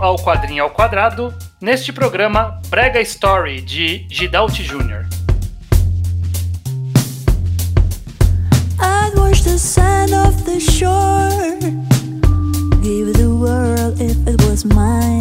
[0.00, 5.06] ao Quadrinho ao Quadrado, neste programa Brega Story de Gidalt Jr.
[8.80, 11.58] I'd wash the sand off the shore.
[12.82, 15.19] Give the world if it was mine.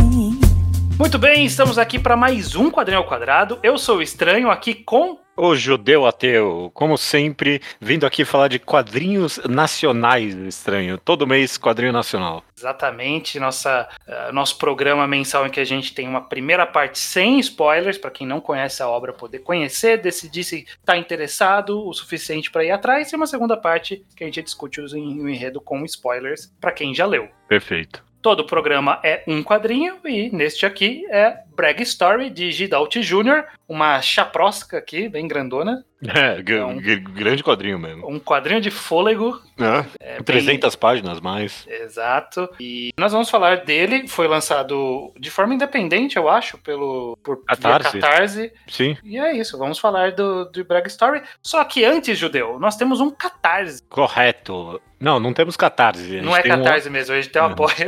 [1.00, 3.58] Muito bem, estamos aqui para mais um Quadrinho ao Quadrado.
[3.64, 8.60] Eu sou o Estranho, aqui com O judeu ateu, como sempre, vindo aqui falar de
[8.60, 10.98] quadrinhos nacionais, estranho.
[10.98, 12.44] Todo mês, quadrinho nacional.
[12.58, 17.40] Exatamente, nossa, uh, nosso programa mensal em que a gente tem uma primeira parte sem
[17.40, 22.52] spoilers, para quem não conhece a obra poder conhecer, decidir se está interessado o suficiente
[22.52, 26.54] para ir atrás, e uma segunda parte que a gente discute o enredo com spoilers
[26.60, 27.30] para quem já leu.
[27.48, 28.09] Perfeito.
[28.22, 34.02] Todo programa é um quadrinho e neste aqui é Brag Story de Gidalt Jr., uma
[34.02, 35.86] chaprosca aqui, bem grandona.
[36.02, 38.10] É, é um, grande quadrinho mesmo.
[38.10, 39.42] Um quadrinho de fôlego.
[39.60, 40.80] É, é 300 bem...
[40.80, 41.68] páginas mais.
[41.68, 42.50] Exato.
[42.60, 44.08] E nós vamos falar dele.
[44.08, 48.00] Foi lançado de forma independente, eu acho, pelo por Catarse.
[48.00, 48.54] Catarse.
[48.68, 48.98] Sim.
[49.04, 49.58] E é isso.
[49.58, 51.22] Vamos falar do, do Brag Story.
[51.44, 53.84] Só que antes, Judeu, nós temos um Catarse.
[53.90, 54.82] Correto.
[55.00, 56.20] Não, não temos catarse.
[56.20, 56.92] Não é catarse um...
[56.92, 57.88] mesmo, a gente tem o apoia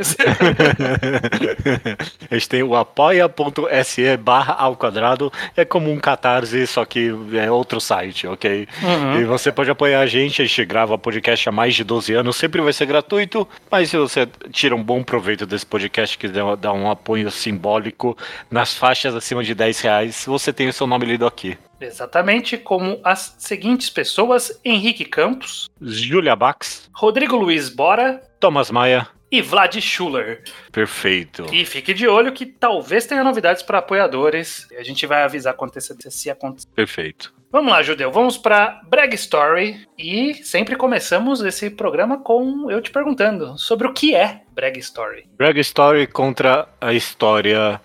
[2.30, 5.30] a gente tem o apoia.se barra ao quadrado.
[5.54, 8.68] É como um catarse, só que é outro site, ok?
[8.82, 9.20] Uhum.
[9.20, 12.36] E você pode apoiar a gente, a gente grava podcast há mais de 12 anos,
[12.36, 16.72] sempre vai ser gratuito, mas se você tira um bom proveito desse podcast, que dá
[16.72, 18.16] um apoio simbólico
[18.50, 21.56] nas faixas acima de 10 reais, você tem o seu nome lido aqui.
[21.80, 29.40] Exatamente, como as seguintes pessoas: Henrique Campos, Julia Bax, Rodrigo Luiz Bora, Thomas Maia e
[29.40, 30.44] Vlad Schuller.
[30.70, 31.46] Perfeito.
[31.50, 34.68] E fique de olho que talvez tenha novidades para apoiadores.
[34.78, 36.68] A gente vai avisar quando se acontecer.
[36.74, 37.34] Perfeito.
[37.52, 38.10] Vamos lá, Judeu.
[38.10, 39.86] Vamos para Brag Story.
[39.98, 45.24] E sempre começamos esse programa com eu te perguntando sobre o que é Brag Story.
[45.36, 47.80] Brag Story contra a história.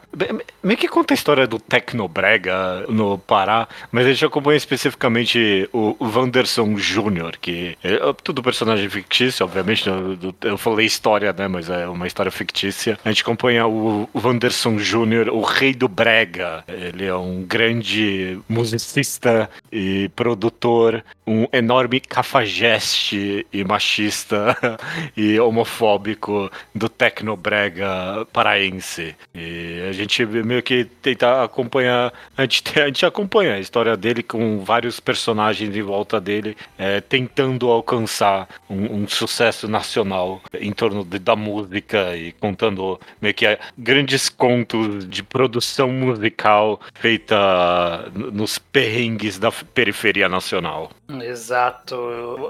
[0.63, 5.95] Meio que conta a história do Tecnobrega no Pará, mas a gente acompanha especificamente o
[5.99, 9.85] Wanderson Jr., que é tudo personagem fictício, obviamente.
[10.41, 11.47] Eu falei história, né?
[11.47, 12.99] Mas é uma história fictícia.
[13.05, 16.63] A gente acompanha o Wanderson Jr., o rei do Brega.
[16.67, 24.55] Ele é um grande musicista e produtor, um enorme cafajeste e machista
[25.15, 29.13] e homofóbico do tecnobrega paraense.
[29.35, 34.23] E a gente meio que tenta acompanhar, a gente, a gente acompanha a história dele
[34.23, 41.03] com vários personagens em volta dele, é, tentando alcançar um, um, sucesso nacional em torno
[41.03, 49.37] de, da música e contando meio que grandes contos de produção musical feita nos perrengues
[49.37, 50.91] da periferia nacional.
[51.23, 51.95] Exato.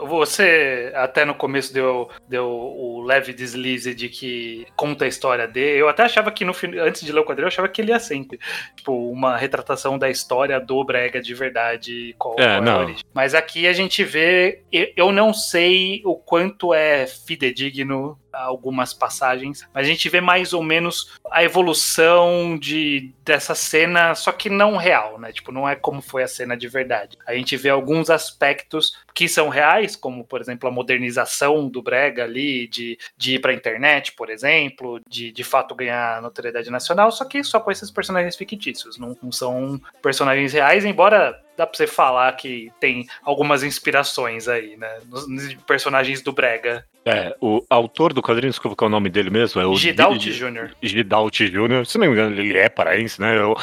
[0.08, 5.82] Você até no começo deu, deu o leve deslize de que conta a história dele.
[5.82, 8.00] Eu até achava que no antes de ler o quadrinho, eu achava que ele ia
[8.00, 8.40] sempre
[8.76, 12.96] tipo uma retratação da história do Brega de verdade, qual, é, qual é.
[13.14, 19.86] Mas aqui a gente vê, eu não sei o quanto é fidedigno algumas passagens, mas
[19.86, 25.20] a gente vê mais ou menos a evolução de dessa cena, só que não real,
[25.20, 25.32] né?
[25.32, 27.18] Tipo, não é como foi a cena de verdade.
[27.26, 32.24] A gente vê alguns aspectos que são reais, como por exemplo a modernização do Brega
[32.24, 37.26] ali, de, de ir pra internet, por exemplo, de de fato ganhar notoriedade nacional, só
[37.26, 41.88] que só com esses personagens fictícios, não, não são personagens reais, embora dá pra você
[41.88, 45.00] falar que tem algumas inspirações aí, né?
[45.06, 46.86] Nos personagens do Brega.
[47.08, 50.22] É, o autor do quadrinho, desculpa qual é o nome dele mesmo, é o Gidalt
[50.22, 50.72] Jr.
[50.82, 51.86] Gidalt Jr.
[51.86, 53.42] Se não me engano, ele é paraense, né?
[53.44, 53.56] O,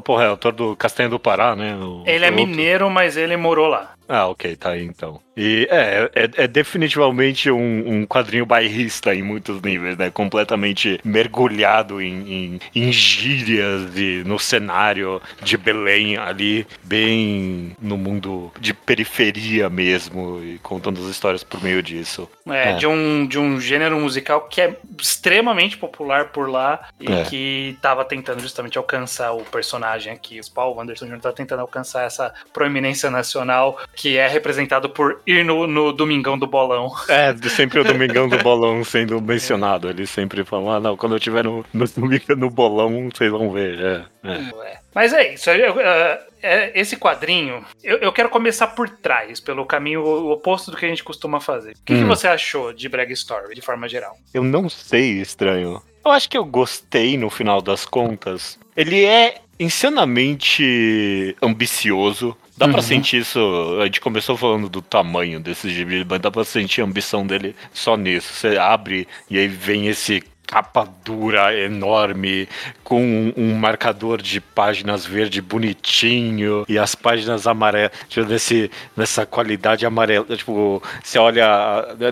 [0.00, 1.74] porra, é autor do Castanha do Pará, né?
[1.76, 2.46] O, ele é outro.
[2.46, 3.94] mineiro, mas ele morou lá.
[4.08, 5.20] Ah, ok, tá aí então.
[5.36, 10.10] E é, é, é definitivamente um, um, quadrinho bairrista em muitos níveis, né?
[10.10, 18.52] Completamente mergulhado em, em, em gírias e no cenário de Belém ali, bem no mundo
[18.60, 22.30] de periferia mesmo, e contando as histórias por meio disso.
[22.48, 22.72] É, é.
[22.74, 27.24] De, um, de um gênero musical que é extremamente popular por lá e é.
[27.24, 30.38] que tava tentando justamente alcançar o personagem aqui.
[30.38, 31.20] O Paul Anderson Jr.
[31.20, 36.46] tá tentando alcançar essa proeminência nacional que é representado por ir no, no Domingão do
[36.46, 36.92] Bolão.
[37.08, 39.88] É, sempre o Domingão do Bolão sendo mencionado.
[39.88, 41.84] Eles sempre falam, ah, não, quando eu estiver no, no,
[42.36, 43.78] no Bolão, vocês vão ver.
[43.80, 44.78] É, é.
[44.94, 45.50] Mas é isso.
[45.50, 50.84] É, é, esse quadrinho, eu, eu, quero começar por trás, pelo caminho oposto do que
[50.84, 51.72] a gente costuma fazer.
[51.72, 51.98] O que, hum.
[52.00, 54.16] que você achou de Brag Story, de forma geral?
[54.32, 55.82] Eu não sei, estranho.
[56.04, 58.58] Eu acho que eu gostei no final das contas.
[58.76, 62.36] Ele é insanamente ambicioso.
[62.56, 62.72] Dá uhum.
[62.72, 63.38] pra sentir isso.
[63.80, 67.54] A gente começou falando do tamanho desses gibis, mas dá pra sentir a ambição dele
[67.72, 68.32] só nisso.
[68.32, 72.48] Você abre e aí vem esse capa dura, enorme,
[72.82, 79.26] com um, um marcador de páginas verde bonitinho e as páginas amarelas, tipo, nesse, nessa
[79.26, 80.36] qualidade amarela.
[80.36, 81.46] Tipo, você olha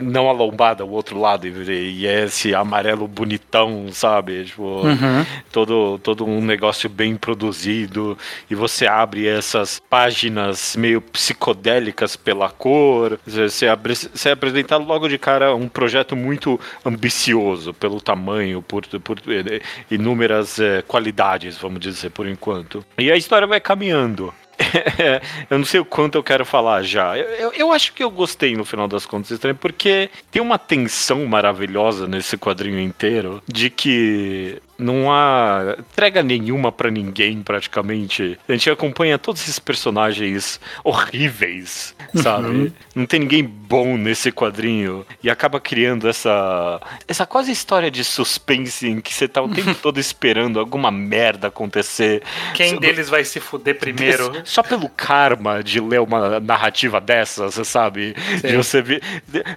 [0.03, 4.45] não a lombada, o outro lado, e é esse amarelo bonitão, sabe?
[4.45, 5.25] Tipo, Uhum.
[5.51, 8.17] todo, todo um negócio bem produzido
[8.51, 13.19] e você abre essas páginas meio psicodélicas pela cor.
[13.27, 18.22] Você, abre, você é apresentado logo de cara um projeto muito ambicioso pelo tamanho,
[18.67, 19.61] por, por eh,
[19.91, 22.85] inúmeras eh, qualidades, vamos dizer, por enquanto.
[22.99, 24.33] E a história vai caminhando.
[25.51, 27.17] eu não sei o quanto eu quero falar já.
[27.17, 30.59] Eu, eu, eu acho que eu gostei no final das contas, estranho, porque tem uma
[30.59, 38.39] tensão maravilhosa nesse quadrinho inteiro de que não há entrega nenhuma pra ninguém, praticamente.
[38.49, 42.47] A gente acompanha todos esses personagens horríveis, sabe?
[42.47, 42.73] Uhum.
[42.95, 45.07] Não tem ninguém bom nesse quadrinho.
[45.23, 46.81] E acaba criando essa.
[47.07, 51.49] Essa quase história de suspense em que você tá o tempo todo esperando alguma merda
[51.49, 52.23] acontecer.
[52.55, 54.33] Quem deles vai se fuder primeiro?
[54.45, 58.15] Só pelo karma de ler uma narrativa dessas, sabe?
[58.43, 59.03] De você ver.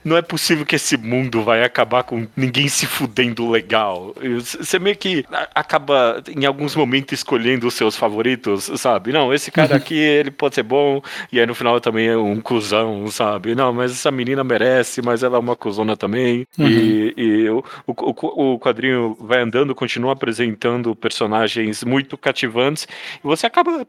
[0.04, 4.13] Não é possível que esse mundo vai acabar com ninguém se fudendo legal.
[4.44, 5.15] Você meio que
[5.54, 9.12] acaba, em alguns momentos, escolhendo os seus favoritos, sabe?
[9.12, 11.02] Não, esse cara aqui, ele pode ser bom,
[11.32, 13.54] e aí no final também é um cuzão, sabe?
[13.56, 16.48] Não, mas essa menina merece, mas ela é uma cuzona também.
[16.60, 22.88] E, e o, o, o- quadrinho vai andando, continua apresentando personagens muito cativantes,
[23.24, 23.86] e você acaba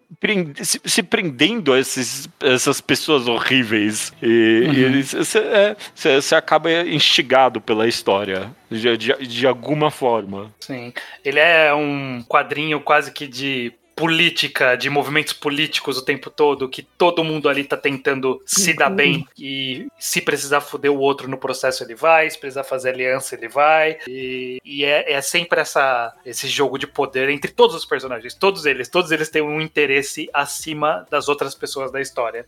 [0.62, 4.12] se, se prendendo a esses, essas pessoas horríveis.
[4.22, 4.66] E
[5.02, 10.54] você é, você- você acaba instigado pela história, de, de, de alguma forma.
[10.60, 10.92] Sim.
[11.24, 16.82] Ele é um quadrinho quase que de política, de movimentos políticos o tempo todo, que
[16.82, 21.38] todo mundo ali tá tentando se dar bem e se precisar foder o outro no
[21.38, 23.96] processo ele vai, se precisar fazer aliança ele vai.
[24.06, 28.66] E, e é, é sempre essa, esse jogo de poder entre todos os personagens, todos
[28.66, 32.46] eles, todos eles têm um interesse acima das outras pessoas da história.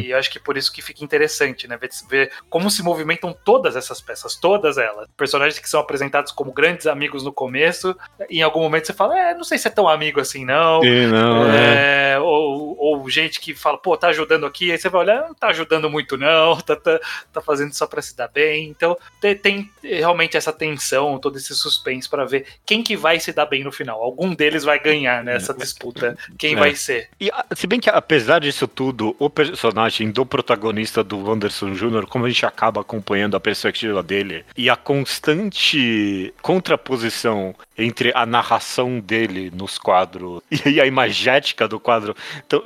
[0.00, 1.76] E eu acho que por isso que fica interessante, né?
[1.76, 5.06] Ver, ver como se movimentam todas essas peças, todas elas.
[5.14, 7.94] Personagens que são apresentados como grandes amigos no começo,
[8.30, 10.85] em algum momento você fala, é, não sei se é tão amigo assim, não.
[10.86, 12.12] Sim, não, é.
[12.14, 15.34] É, ou, ou gente que fala, pô, tá ajudando aqui, aí você vai olhar, não
[15.34, 16.98] tá ajudando muito, não, tá, tá,
[17.32, 18.68] tá fazendo só pra se dar bem.
[18.68, 23.32] Então tem, tem realmente essa tensão, todo esse suspense pra ver quem que vai se
[23.32, 24.02] dar bem no final.
[24.02, 26.16] Algum deles vai ganhar nessa disputa.
[26.38, 26.56] Quem É.
[26.58, 27.08] vai ser?
[27.20, 32.06] E a- se bem que apesar disso tudo, o personagem do protagonista do Wanderson Jr.,
[32.06, 38.98] como a gente acaba acompanhando a perspectiva dele e a constante contraposição entre a narração
[39.00, 42.14] dele nos quadros e a imagética do quadro,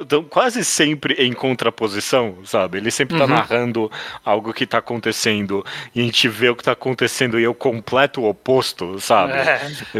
[0.00, 2.78] estão quase sempre em contraposição, sabe?
[2.78, 3.30] Ele sempre tá Uhum.
[3.30, 3.90] narrando
[4.24, 5.64] algo que tá acontecendo
[5.94, 9.32] e a gente vê o que tá acontecendo e é o completo oposto, sabe?
[9.32, 9.60] É.
[9.94, 9.98] É-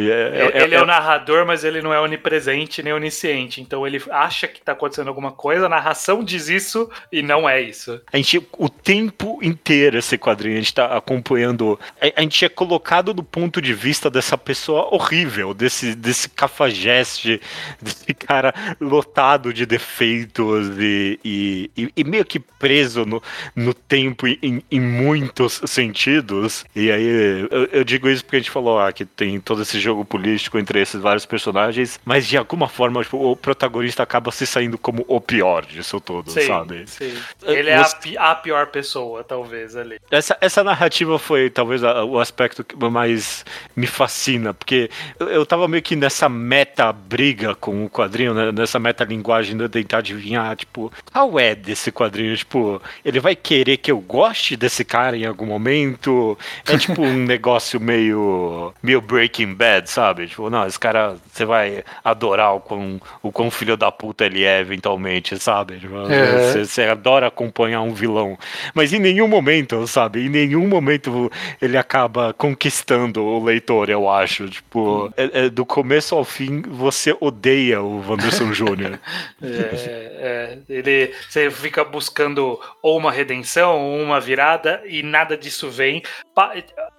[0.59, 3.61] é- ele é, é- o narrador, mas ele não é onipresente nem onisciente.
[3.61, 7.61] Então ele acha que tá acontecendo alguma coisa, a narração diz isso e não é
[7.61, 8.01] isso.
[8.13, 11.79] A gente, o tempo inteiro, esse quadrinho, a gente tá acompanhando.
[12.01, 17.41] A, a gente é colocado do ponto de vista dessa pessoa horrível, desse, desse cafajeste,
[17.81, 23.23] desse cara lotado de defeitos e, e, e- e meio que preso no,
[23.55, 26.65] no tempo em, em muitos sentidos.
[26.75, 29.79] E aí, eu, eu digo isso porque a gente falou ah, que tem todo esse
[29.81, 34.47] jogo político entre esses vários personagens, mas de alguma forma tipo, o protagonista acaba se
[34.47, 36.85] saindo como o pior disso tudo, Sim, sabe?
[36.87, 37.13] sim.
[37.43, 39.99] Ele é a, Você- pi- a pior pessoa, talvez, ali.
[40.11, 43.45] Essa, essa narrativa foi talvez a- o aspecto que mais
[43.77, 48.53] me fascina, porque eu, eu tava meio que nessa meta briga com o quadrinho, né,
[48.53, 52.37] nessa meta linguagem de tentar adivinhar, tipo, qual é desse quadrinho?
[52.37, 56.39] Tipo, ele vai querer que eu goste desse cara em algum momento?
[56.67, 60.27] É tipo um negócio meio, meio Breaking Bad, sabe?
[60.29, 64.45] Tipo, não, esse cara, você vai adorar o quão, o quão filho da puta ele
[64.45, 65.79] é eventualmente, sabe?
[65.79, 66.53] Tipo, É.
[66.53, 68.39] você, você adora acompanhar um vilão.
[68.75, 70.25] Mas em nenhum momento, sabe?
[70.27, 71.31] Em nenhum momento
[71.61, 74.49] ele acaba conquistando o leitor, eu acho.
[74.49, 78.99] Tipo, é- é do começo ao fim, você odeia o Wanderson Jr.
[79.43, 85.71] É, é, ele, você fica buscando ou uma redenção ou uma virada e nada disso
[85.71, 86.03] vem.
[86.35, 86.55] Pa-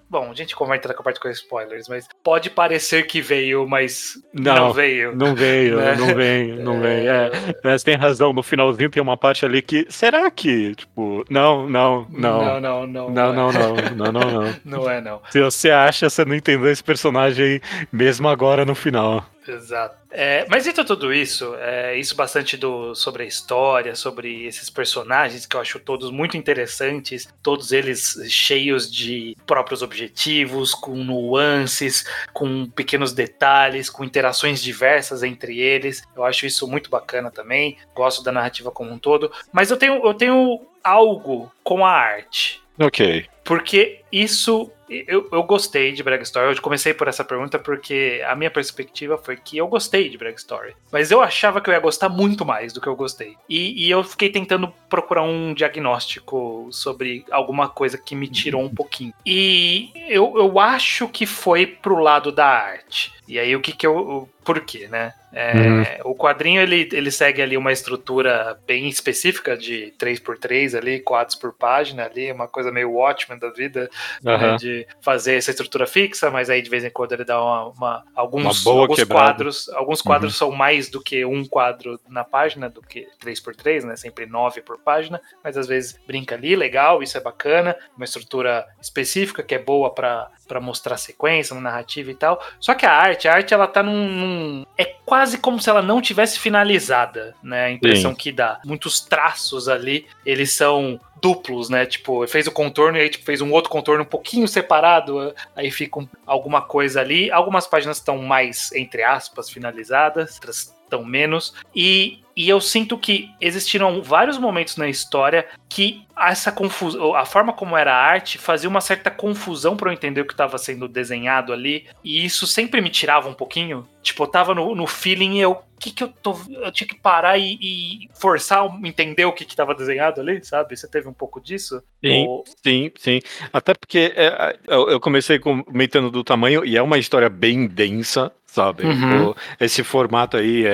[0.10, 3.66] Bom, a gente vai entrar com a parte com spoilers, mas pode parecer que veio,
[3.66, 5.16] mas não, Não, veio.
[5.16, 5.96] Não veio, Né?
[5.96, 7.08] não vem, não vem.
[7.08, 7.32] É,
[7.64, 9.86] mas tem razão, no finalzinho tem uma parte ali que.
[9.88, 10.76] Será que?
[10.76, 12.60] Tipo, não, não, não.
[12.60, 13.34] não, não, não, Não, é.
[13.34, 14.56] não, não, não, não, não.
[14.66, 15.22] Não é, não.
[15.30, 19.26] Se você acha, você não entendeu esse personagem mesmo agora no final.
[19.48, 19.98] Exato.
[20.12, 25.46] É, mas dito tudo isso, é, isso bastante do, sobre a história, sobre esses personagens
[25.46, 32.70] que eu acho todos muito interessantes, todos eles cheios de próprios objetivos, com nuances, com
[32.70, 36.04] pequenos detalhes, com interações diversas entre eles.
[36.16, 37.78] Eu acho isso muito bacana também.
[37.96, 39.32] Gosto da narrativa como um todo.
[39.52, 42.62] Mas eu tenho, eu tenho algo com a arte.
[42.80, 43.26] Ok.
[43.44, 44.72] Porque isso
[45.08, 46.56] eu, eu gostei de Brag Story.
[46.56, 50.36] Eu comecei por essa pergunta porque a minha perspectiva foi que eu gostei de Brag
[50.36, 50.76] Story.
[50.92, 53.36] Mas eu achava que eu ia gostar muito mais do que eu gostei.
[53.48, 58.74] E, e eu fiquei tentando procurar um diagnóstico sobre alguma coisa que me tirou um
[58.74, 59.14] pouquinho.
[59.26, 63.14] E eu, eu acho que foi pro lado da arte.
[63.28, 64.28] E aí o que que eu.
[64.44, 65.14] Por quê, né?
[65.34, 66.12] É, uhum.
[66.12, 71.54] O quadrinho ele, ele segue ali uma estrutura bem específica de 3x3 ali, quadros por
[71.54, 73.90] página ali, uma coisa meio Watchmen da vida,
[74.24, 74.38] uhum.
[74.38, 77.68] né, de fazer essa estrutura fixa, mas aí de vez em quando ele dá uma,
[77.70, 80.38] uma alguns, uma alguns quadros, alguns quadros uhum.
[80.38, 83.96] são mais do que um quadro na página, do que 3x3, né?
[83.96, 88.66] Sempre 9 por página, mas às vezes brinca ali, legal, isso é bacana, uma estrutura
[88.82, 92.44] específica que é boa para para mostrar sequência, uma narrativa e tal.
[92.60, 95.82] Só que a arte, a arte ela tá num, num, é quase como se ela
[95.82, 97.68] não tivesse finalizada, né?
[97.68, 98.18] A impressão Sim.
[98.18, 98.60] que dá.
[98.66, 101.86] Muitos traços ali, eles são duplos, né?
[101.86, 105.72] Tipo, fez o contorno e aí tipo, fez um outro contorno um pouquinho separado, aí
[105.72, 107.32] fica um, alguma coisa ali.
[107.32, 111.54] Algumas páginas estão mais, entre aspas, finalizadas, outras estão menos.
[111.74, 117.54] E, e eu sinto que existiram vários momentos na história que essa confusão, a forma
[117.54, 120.88] como era a arte fazia uma certa confusão para eu entender o que estava sendo
[120.88, 123.88] desenhado ali, e isso sempre me tirava um pouquinho.
[124.04, 126.38] Tipo, eu tava no, no feeling e eu, que que eu tô.
[126.50, 130.76] Eu tinha que parar e, e forçar entender o que que tava desenhado ali, sabe?
[130.76, 131.82] Você teve um pouco disso?
[132.04, 132.44] Sim, Ou...
[132.64, 133.20] sim, sim.
[133.52, 138.84] Até porque é, eu comecei comentando do tamanho e é uma história bem densa, sabe?
[138.84, 139.34] Uhum.
[139.60, 140.66] esse formato aí,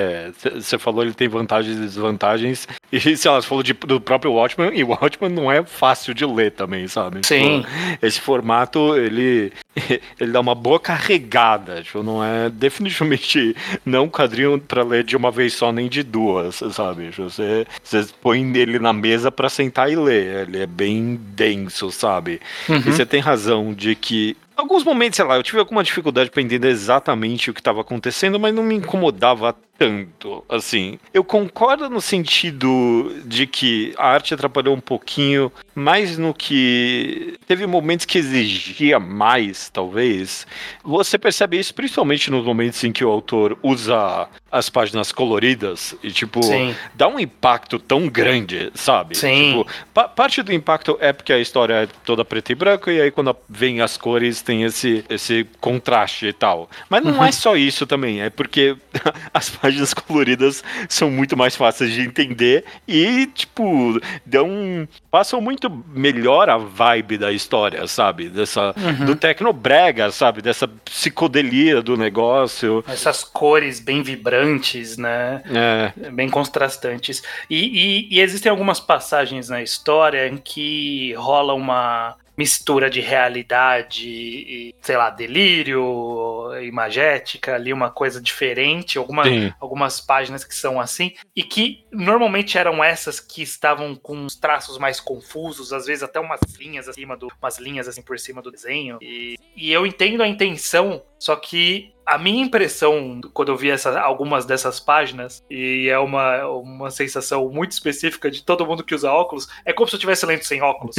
[0.56, 2.68] você é, falou, ele tem vantagens e desvantagens.
[2.92, 6.14] E sei lá, você falou de, do próprio Watchman, e o Watchman não é fácil
[6.14, 7.20] de ler também, sabe?
[7.24, 7.62] Sim.
[7.62, 9.54] Tipo, esse formato, ele,
[10.20, 11.84] ele dá uma boa carregada.
[11.84, 13.56] Tipo, não é definitivamente
[13.86, 17.12] não um quadrinho para ler de uma vez só, nem de duas, sabe?
[17.12, 20.48] Tipo, você, você põe ele na mesa para sentar e ler.
[20.48, 22.42] Ele é bem denso, sabe?
[22.68, 22.78] Uhum.
[22.78, 26.42] E você tem razão de que alguns momentos, sei lá, eu tive alguma dificuldade para
[26.42, 31.00] entender exatamente o que estava acontecendo, mas não me incomodava tanto, assim.
[31.14, 37.68] Eu concordo no sentido de que a arte atrapalhou um pouquinho, mais no que teve
[37.68, 40.48] momentos que exigia mais, talvez.
[40.84, 46.12] Você percebe isso principalmente nos momentos em que o autor usa as páginas coloridas e,
[46.12, 46.76] tipo, Sim.
[46.96, 49.16] dá um impacto tão grande, sabe?
[49.16, 49.50] Sim.
[49.50, 53.00] Tipo, pa parte do impacto é porque a história é toda preta e branca e
[53.00, 56.70] aí quando vem as cores tem esse, esse contraste e tal.
[56.90, 57.26] Mas não uhum.
[57.26, 58.76] é só isso também, é porque
[59.34, 64.88] as páginas páginas coloridas são muito mais fáceis de entender e, tipo, dão.
[65.12, 68.30] passam muito melhor a vibe da história, sabe?
[68.30, 68.74] Dessa.
[68.78, 69.06] Uhum.
[69.06, 70.42] Do tecnobrega, sabe?
[70.42, 72.84] Dessa psicodelia do negócio.
[72.88, 75.44] Essas cores bem vibrantes, né?
[75.46, 76.10] É.
[76.12, 77.22] Bem contrastantes.
[77.50, 84.08] E, e, e existem algumas passagens na história em que rola uma mistura de realidade
[84.08, 89.24] e, sei lá, delírio, imagética, ali uma coisa diferente, alguma,
[89.60, 94.78] algumas páginas que são assim, e que normalmente eram essas que estavam com os traços
[94.78, 98.52] mais confusos, às vezes até umas linhas acima do, umas linhas assim por cima do
[98.52, 99.00] desenho.
[99.02, 104.00] E, e eu entendo a intenção, só que a minha impressão quando eu vi essa,
[104.00, 109.12] algumas dessas páginas, e é uma, uma sensação muito específica de todo mundo que usa
[109.12, 110.96] óculos, é como se eu estivesse lendo sem óculos.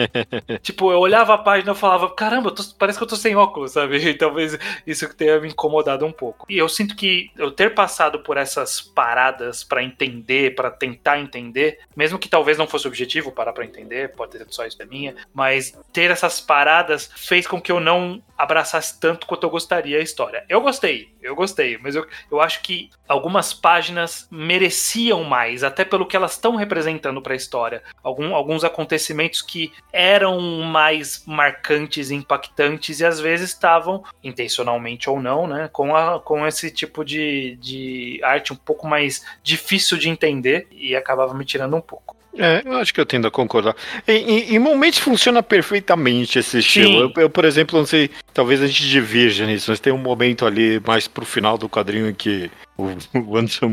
[0.60, 3.72] tipo, eu olhava a página e falava, caramba, tô, parece que eu tô sem óculos,
[3.72, 3.96] sabe?
[3.96, 6.44] E talvez isso tenha me incomodado um pouco.
[6.48, 11.78] E eu sinto que eu ter passado por essas paradas para entender, para tentar entender,
[11.96, 14.76] mesmo que talvez não fosse o objetivo parar para entender, pode ter sido só isso
[14.76, 19.50] da minha, mas ter essas paradas fez com que eu não abraçasse tanto quanto eu
[19.50, 20.41] gostaria a história.
[20.48, 26.06] Eu gostei, eu gostei, mas eu, eu acho que algumas páginas mereciam mais, até pelo
[26.06, 27.82] que elas estão representando para a história.
[28.02, 35.46] Algum, alguns acontecimentos que eram mais marcantes impactantes e às vezes estavam, intencionalmente ou não,
[35.46, 40.66] né, com, a, com esse tipo de, de arte um pouco mais difícil de entender
[40.70, 42.21] e acabava me tirando um pouco.
[42.38, 43.76] É, eu acho que eu tendo a concordar.
[44.08, 47.12] Em, em, em momentos funciona perfeitamente esse estilo.
[47.14, 50.46] Eu, eu, por exemplo, não sei, talvez a gente divirja nisso, mas tem um momento
[50.46, 53.72] ali mais pro final do quadrinho em que o, Anderson,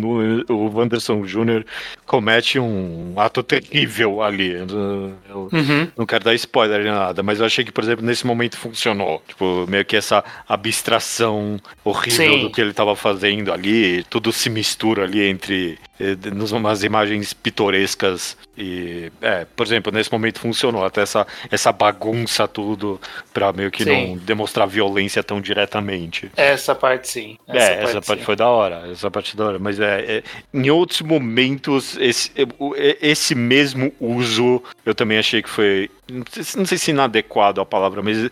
[0.50, 1.64] o Wanderson Jr.
[2.06, 4.52] comete um ato terrível ali.
[4.52, 5.88] Eu- Uhum.
[5.98, 9.22] não quero dar spoiler nem nada, mas eu achei que, por exemplo, nesse momento funcionou.
[9.28, 12.42] Tipo, meio que essa abstração horrível Sim.
[12.42, 16.16] do que ele tava fazendo ali, tudo se mistura ali entre eh,
[16.54, 23.00] umas imagens pitorescas e, é, por exemplo, nesse momento funcionou até essa, essa bagunça tudo
[23.34, 24.08] pra meio que Sim.
[24.10, 26.30] não demonstrar violência tão diretamente.
[26.36, 27.38] Essa parte sim.
[27.48, 28.26] é, essa parte sim.
[28.26, 32.74] foi da hora, essa parte da hora, mas é, é, em outros momentos esse, o-
[33.02, 37.62] esse mesmo uso eu também achei que foi, não sei, se- não sei se inadequado
[37.62, 38.30] a palavra, mas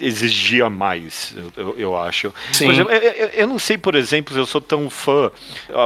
[0.00, 2.32] exigia mais, eu, eu- acho.
[2.52, 2.66] Sim.
[2.66, 5.30] Por exemplo, eu, eu- não sei, por exemplo, se eu sou tão fã,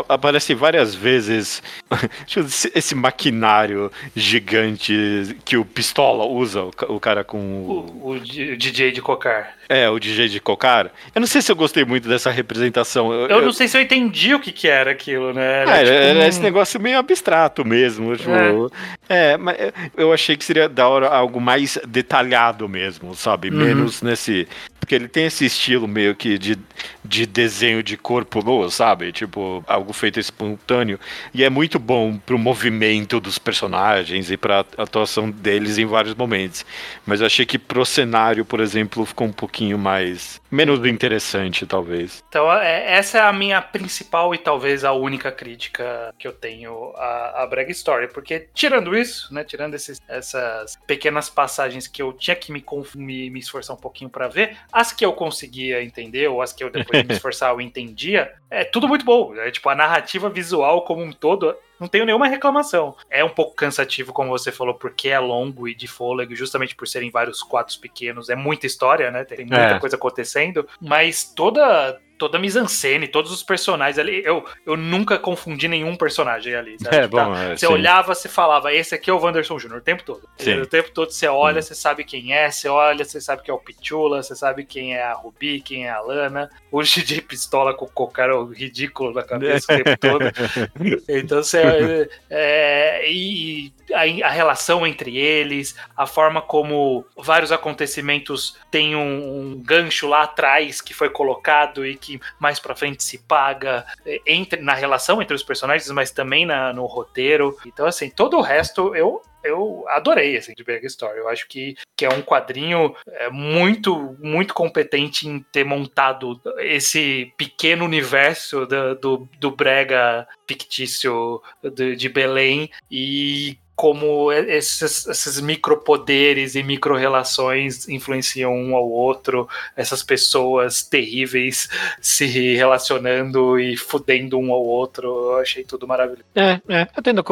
[0.09, 1.63] aparece várias vezes
[2.75, 8.93] esse, maquinário gigante que o Pistola usa, o, ca- o cara com o, O, DJ
[8.93, 9.55] de Cocar.
[9.69, 10.91] é, o DJ de Cocar.
[11.15, 13.13] Eu não sei se eu gostei muito dessa representação.
[13.13, 15.63] Eu não sei se eu entendi o que, que era aquilo, né?
[15.63, 18.17] Era, É, tipo, era um- esse negócio meio abstrato mesmo.
[18.17, 18.71] Tipo,
[19.09, 19.37] é.
[19.37, 19.57] mas
[19.97, 23.51] eu achei que seria da hora algo mais detalhado mesmo, sabe?
[23.51, 23.57] Uhum.
[23.57, 24.47] Menos nesse.
[24.85, 26.59] Porque ele tem esse estilo meio que de,
[27.03, 29.13] de desenho de corpo nu, sabe?
[29.13, 31.01] Tipo, algo feito espontâneo.
[31.33, 36.67] E é muito bom pro movimento dos personagens e pra atuação deles em vários momentos.
[37.07, 40.39] Mas eu achei que pro cenário, por exemplo, ficou um pouquinho mais.
[40.51, 42.23] menos interessante, talvez.
[42.29, 46.93] Então, é- essa é a minha principal e talvez a única crítica que eu tenho
[46.97, 48.07] à, à Brag Story.
[48.13, 49.43] Porque, tirando isso, né?
[49.43, 52.65] Tirando esses- essas pequenas passagens que eu tinha que me,
[52.95, 56.65] me, me esforçar um pouquinho pra ver, as que eu conseguia entender, ou as que
[56.65, 59.35] eu depois de me esforçar eu entendia, é tudo muito bom.
[59.37, 61.57] É, tipo, a narrativa visual como um todo.
[61.79, 62.97] Não tenho nenhuma reclamação.
[63.11, 66.87] É um pouco cansativo, como você falou, porque é longo e de fôlego, justamente por
[66.89, 68.29] serem vários quadros pequenos.
[68.29, 69.25] É muita história, né?
[69.25, 69.79] Tem muita É.
[69.79, 70.69] coisa acontecendo.
[70.81, 76.55] Mas toda toda a mise-en-scène, todos os personagens ali, eu, eu nunca confundi nenhum personagem
[76.55, 76.77] ali.
[76.83, 76.97] Sabe?
[76.97, 77.43] É, Tipo, bom, tá?
[77.45, 77.73] é, Você sim.
[77.73, 79.75] olhava, você falava, esse aqui é o Wanderson Jr.
[79.77, 80.23] o tempo todo.
[80.39, 80.61] Sim.
[80.61, 83.55] O tempo todo você olha, você sabe quem é, você olha, você sabe que é
[83.55, 86.51] o Pichula, você sabe quem é a Ruby, quem é a Lana.
[86.73, 90.25] O DJ Pistola com o cocara ridículo na cabeça o tempo todo.
[91.09, 92.09] Então você.
[92.31, 99.63] é, e a, a relação entre eles, a forma como vários acontecimentos têm um, um
[99.63, 104.61] gancho lá atrás que foi colocado e que mais pra frente se paga é, entre,
[104.63, 107.57] na relação entre os personagens, mas também na- no roteiro.
[107.67, 109.23] Então, assim, todo o resto eu.
[109.45, 111.19] Eu adorei assim, de Big Story.
[111.19, 117.33] Eu acho que, que é um quadrinho é, muito, muito competente em ter montado esse
[117.37, 126.55] pequeno universo do, do, do Brega fictício de, de Belém e como esses, esses micropoderes
[126.55, 131.69] e micro-relações influenciam um ao outro, essas pessoas terríveis
[132.01, 135.09] se relacionando e fudendo um ao outro.
[135.33, 136.25] Eu achei tudo maravilhoso.
[136.37, 137.25] É, é, eu tendo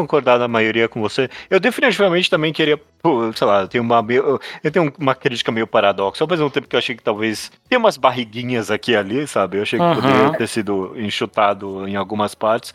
[0.45, 1.31] a maioria com você.
[1.49, 2.81] Eu definitivamente também queria,
[3.35, 4.05] sei lá, eu tenho uma,
[4.63, 7.79] eu tenho uma crítica meio paradoxa, ao mesmo tempo que eu achei que talvez tem
[7.79, 9.59] umas barriguinhas aqui e ali, sabe?
[9.59, 9.95] Eu achei que Aham.
[9.95, 12.75] poderia ter sido enxutado em algumas partes,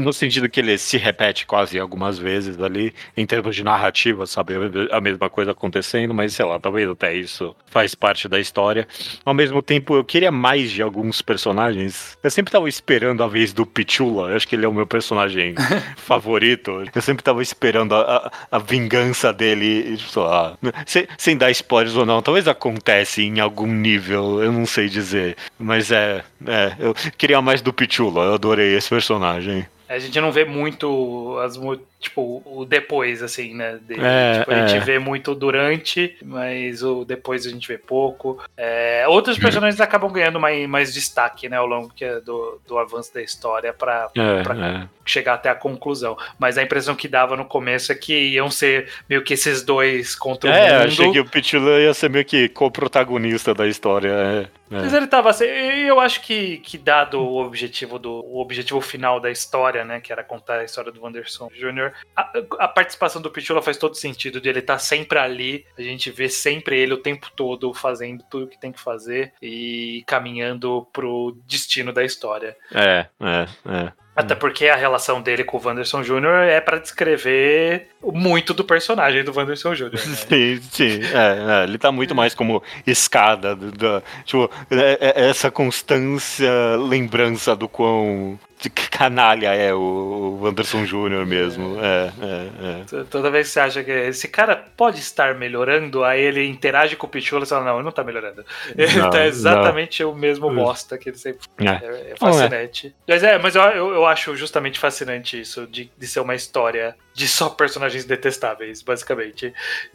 [0.00, 4.54] no sentido que ele se repete quase algumas vezes ali, em termos de narrativa, sabe?
[4.90, 8.86] A mesma coisa acontecendo, mas sei lá, talvez até isso faz parte da história.
[9.24, 12.18] Ao mesmo tempo, eu queria mais de alguns personagens.
[12.22, 14.86] Eu sempre tava esperando a vez do Pichula, eu acho que ele é o meu
[14.86, 15.54] personagem
[15.96, 16.82] favorito.
[16.94, 21.96] Eu sempre tava esperando a, a, a vingança dele, sei lá, sem, sem dar spoilers
[21.96, 25.36] ou não, talvez acontece em algum nível, eu não sei dizer.
[25.58, 29.66] Mas é, é, eu queria mais do Pichula, eu adorei esse personagem.
[29.88, 31.56] A gente não vê muito as
[32.00, 33.78] tipo o depois assim, né?
[33.82, 34.00] dele.
[34.02, 34.80] É, Tipo, a gente é.
[34.80, 38.42] vê muito durante, mas o depois a gente vê pouco.
[38.56, 43.12] É, outros personagens acabam ganhando mais, mais destaque, né, ao longo é do, do avanço
[43.12, 44.88] da história para É, Pra- é.
[45.04, 46.16] chegar até a conclusão.
[46.38, 50.14] Mas a impressão que dava no começo é que iam ser meio que esses dois
[50.14, 50.86] contra o É, mundo.
[50.88, 54.08] achei que o Pichula ia ser meio que co-protagonista da história.
[54.10, 54.80] É, é.
[54.80, 59.18] Mas ele tava assim, eu acho que, que dado o objetivo do o objetivo final
[59.20, 63.30] da história, né, que era contar a história do Wanderson Jr., a, a participação do
[63.30, 66.98] Pichula faz todo sentido de ele estar sempre ali, a gente vê sempre ele o
[66.98, 72.56] tempo todo fazendo tudo que tem que fazer e caminhando pro destino da história.
[72.74, 73.46] É, é,
[73.86, 73.92] é.
[74.16, 76.44] Até porque a relação dele com o Wanderson Jr.
[76.50, 79.84] é pra descrever muito do personagem do Wanderson Jr.
[79.92, 79.96] Né?
[80.28, 81.00] Sim, sim.
[81.04, 83.54] É, é, ele tá muito mais como escada.
[83.56, 91.24] do- da- tipo, é- é- essa constância, lembrança do quão canalha é o Anderson Júnior
[91.24, 91.78] mesmo.
[91.80, 93.04] É, é, é.
[93.04, 97.06] Toda vez que você acha que esse cara pode estar melhorando, aí ele interage com
[97.06, 98.44] o Pichula e fala, não, ele não tá melhorando.
[98.76, 100.12] Ele não, tá exatamente não.
[100.12, 101.64] o mesmo bosta que ele sempre é.
[101.64, 102.94] é, é fascinante.
[103.08, 106.94] Mas é, mas eu, eu, eu, acho justamente fascinante isso, de, de ser uma história
[107.14, 109.54] de só personagens detestáveis, basicamente.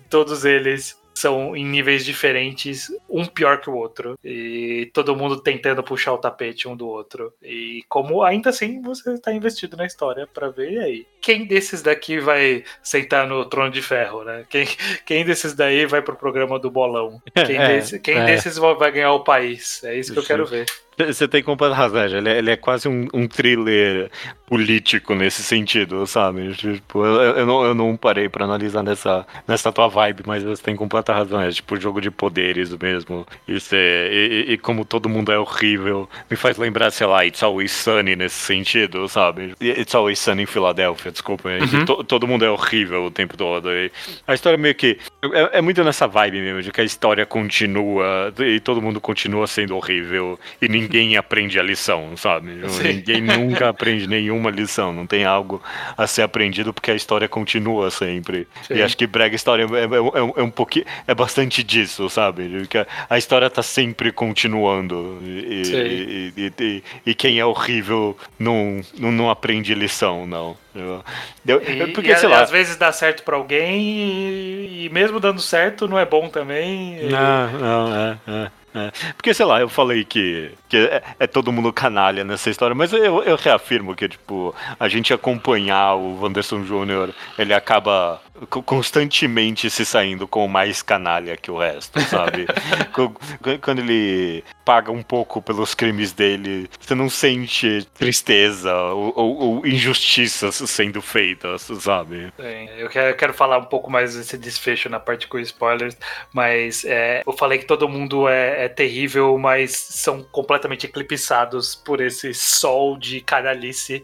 [0.10, 4.20] Todos eles são em níveis diferentes, um pior que o outro.
[4.24, 7.34] E todo mundo tentando puxar o tapete um do outro.
[7.42, 11.08] E como ainda assim você está investido na história para ver e aí.
[11.22, 14.46] Quem desses daqui vai sentar no trono de ferro, né?
[14.50, 14.68] Quem,
[15.06, 17.22] quem desses daí vai pro programa do bolão?
[17.46, 18.26] Quem, é, desse, quem é.
[18.26, 19.84] desses vai ganhar o país?
[19.84, 20.66] É isso que eu quero ver.
[20.98, 24.10] Você tem completa razão, ele é, ele é quase um, um, thriller
[24.48, 26.54] político nesse sentido, sabe?
[26.54, 30.64] Tipo, eu, eu, não, eu não parei para analisar nessa, nessa tua vibe, mas você
[30.64, 31.42] tem completa razão.
[31.42, 33.26] É tipo jogo de poderes mesmo.
[33.46, 37.44] Isso é, e, e, como todo mundo é horrível, me faz lembrar, sei lá, It's
[37.44, 39.54] Always Sunny nesse sentido, sabe?
[39.60, 41.50] It's Always Sunny em Filadélfia, desculpa.
[41.50, 41.86] Uhum.
[41.86, 43.70] To, todo mundo é horrível o tempo todo.
[43.70, 43.92] E
[44.26, 44.98] a história meio que.
[45.34, 49.46] É, é muito nessa vibe mesmo, de que a história continua e todo mundo continua
[49.48, 52.62] sendo horrível e ninguém ninguém aprende a lição, sabe?
[52.70, 52.94] Sim.
[52.94, 54.94] Ninguém nunca aprende nenhuma lição.
[54.94, 55.62] Não tem algo
[55.98, 58.48] a ser aprendido porque a história continua sempre.
[58.64, 58.76] Sim.
[58.76, 60.86] E acho que Brega História é, é, é, é, um pouquinho.
[61.08, 62.68] É bastante disso, sabe?
[62.68, 65.20] Que a história tá sempre continuando.
[65.24, 70.58] E, e, e, e quem é horrível não, não, aprende lição, não.
[70.76, 71.04] Eu,
[71.46, 72.42] eu, porque, e, sei lá.
[72.42, 77.10] Às vezes dá certo para alguém e, e, mesmo dando certo não é bom também.
[77.10, 78.65] Não, não, é, é.
[78.76, 82.76] É, porque, sei lá, eu falei que, que é, é, todo mundo canalha nessa história,
[82.76, 88.22] mas eu, eu reafirmo que, tipo, a gente acompanhar o Wanderson Júnior, ele acaba
[88.66, 92.48] constantemente se saindo com mais canalha que o resto, sabe?
[93.62, 99.68] Quando ele paga um pouco pelos crimes dele, você não sente tristeza ou, ou, ou
[99.68, 102.34] injustiças sendo feitas, sabe?
[102.38, 105.96] Sim, eu quero, eu quero, falar um pouco mais desse desfecho na parte com spoilers,
[106.34, 112.02] mas é, eu falei que todo mundo é, é, terrível, mas são completamente eclipsados por
[112.02, 114.04] esse sol de canalice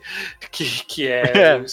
[0.51, 1.23] que, que é.
[1.35, 1.63] é.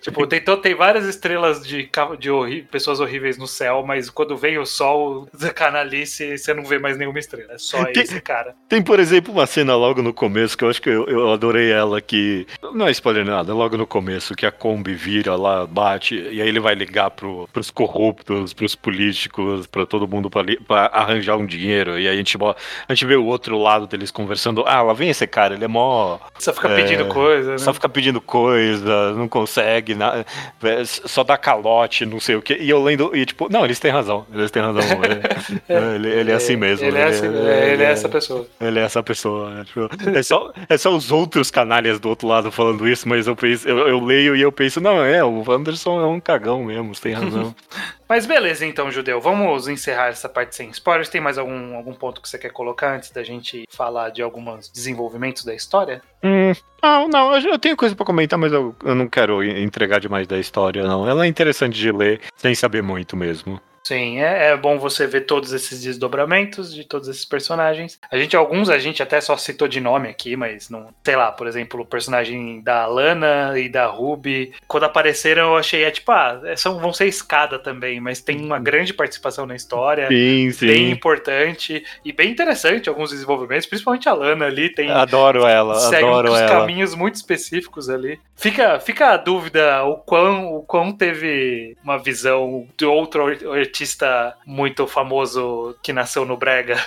[0.00, 1.84] Tipo, tem, tem várias estrelas de
[2.16, 6.78] de pessoas horríveis no céu, mas quando vem o sol da canalice, você não vê
[6.78, 7.52] mais nenhuma estrela.
[7.54, 8.54] É só tem, esse cara.
[8.68, 11.70] Tem, por exemplo, uma cena logo no começo que eu acho que eu, eu adorei
[11.70, 12.46] ela, que.
[12.74, 16.40] Não é spoiler nada, é logo no começo, que a Kombi vira lá, bate, e
[16.40, 21.36] aí ele vai ligar pro, pros corruptos, pros políticos, pra todo mundo pra, pra arranjar
[21.36, 21.98] um dinheiro.
[21.98, 22.36] E aí a gente,
[22.88, 24.64] a gente vê o outro lado deles conversando.
[24.66, 26.18] Ah, lá vem esse cara, ele é mó.
[26.38, 27.58] Só fica é, pedindo coisa, né?
[27.58, 30.24] Só fica pedindo coisa, não consegue, na,
[30.62, 32.54] é, só dá calote, não sei o que.
[32.54, 34.26] E eu lendo, e tipo, não, eles têm razão.
[34.32, 34.82] Eles têm razão.
[34.82, 35.58] Ele,
[35.96, 36.86] ele, ele é assim mesmo.
[36.86, 38.46] Ele, é, assim, ele, ele é, essa pessoa.
[38.60, 39.64] Ele é essa pessoa.
[39.64, 43.36] Tipo, é, só, é só os outros canalhas do outro lado falando isso, mas eu,
[43.36, 46.94] penso, eu, eu leio e eu penso, não, é, o Anderson é um cagão mesmo,
[46.94, 47.54] você tem razão.
[48.08, 51.08] Mas beleza, então, Judeu, vamos encerrar essa parte sem spoilers.
[51.08, 54.68] Tem mais algum, algum ponto que você quer colocar antes da gente falar de alguns
[54.68, 56.02] desenvolvimentos da história?
[56.22, 56.52] Hum,
[56.84, 60.38] não, não, eu tenho coisa para comentar, mas eu, eu não quero entregar demais da
[60.38, 61.08] história, não.
[61.08, 63.58] Ela é interessante de ler, sem saber muito mesmo.
[63.86, 67.98] Sim, é, é, bom você ver todos esses desdobramentos de todos esses personagens.
[68.10, 70.88] A gente, alguns a gente até só citou de nome aqui, mas não.
[71.04, 74.52] Sei lá, por exemplo, o personagem da Lana e da Ruby.
[74.66, 78.40] Quando apareceram, eu achei, é tipo, ah, é, são, vão ser escada também, mas tem
[78.40, 80.08] uma grande participação na história.
[80.08, 80.66] Sim, sim.
[80.66, 84.70] Bem importante e bem interessante alguns desenvolvimentos, principalmente a Lana ali.
[84.70, 86.48] Tem, adoro ela, segue adoro uns ela.
[86.48, 88.18] caminhos muito específicos ali.
[88.34, 93.24] Fica, fica a dúvida o quão, o quão teve uma visão de outro
[93.74, 96.76] artista muito famoso que nasceu no Brega.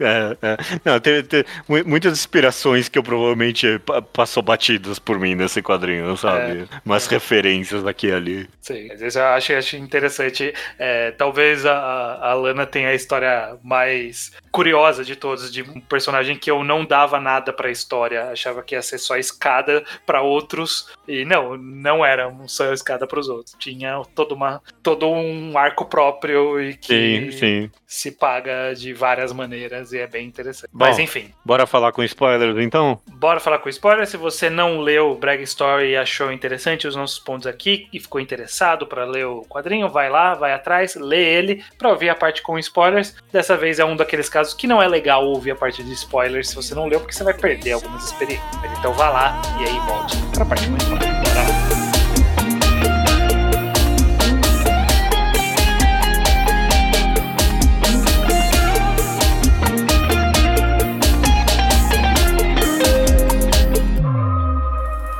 [0.00, 0.56] é, é.
[0.82, 1.46] Não, teve, teve,
[1.84, 3.78] muitas inspirações que eu provavelmente
[4.14, 6.62] passou batidas por mim nesse quadrinho, sabe?
[6.62, 7.10] É, Umas é.
[7.10, 8.48] referências aqui e ali.
[8.62, 10.54] Sim, às vezes eu acho, acho interessante.
[10.78, 16.36] É, talvez a, a Lana tenha a história mais curiosa de todos, de um personagem
[16.36, 20.88] que eu não dava nada pra história, achava que ia ser só escada para outros,
[21.06, 23.54] e não, não era só escada para os outros.
[23.58, 27.70] Tinha toda uma todo um arco próprio e que sim, sim.
[27.86, 30.70] se paga de várias maneiras e é bem interessante.
[30.72, 31.32] Bom, Mas enfim.
[31.44, 33.00] Bora falar com spoilers então?
[33.06, 34.08] Bora falar com spoilers.
[34.08, 38.20] Se você não leu Brag Story e achou interessante os nossos pontos aqui e ficou
[38.20, 42.42] interessado para ler o quadrinho, vai lá, vai atrás, lê ele para ouvir a parte
[42.42, 43.14] com spoilers.
[43.32, 46.48] Dessa vez é um daqueles casos que não é legal ouvir a parte de spoilers
[46.48, 48.48] se você não leu, porque você vai perder algumas experiências.
[48.78, 50.68] Então vá lá e aí volte para a parte.
[50.68, 51.90] Bora lá.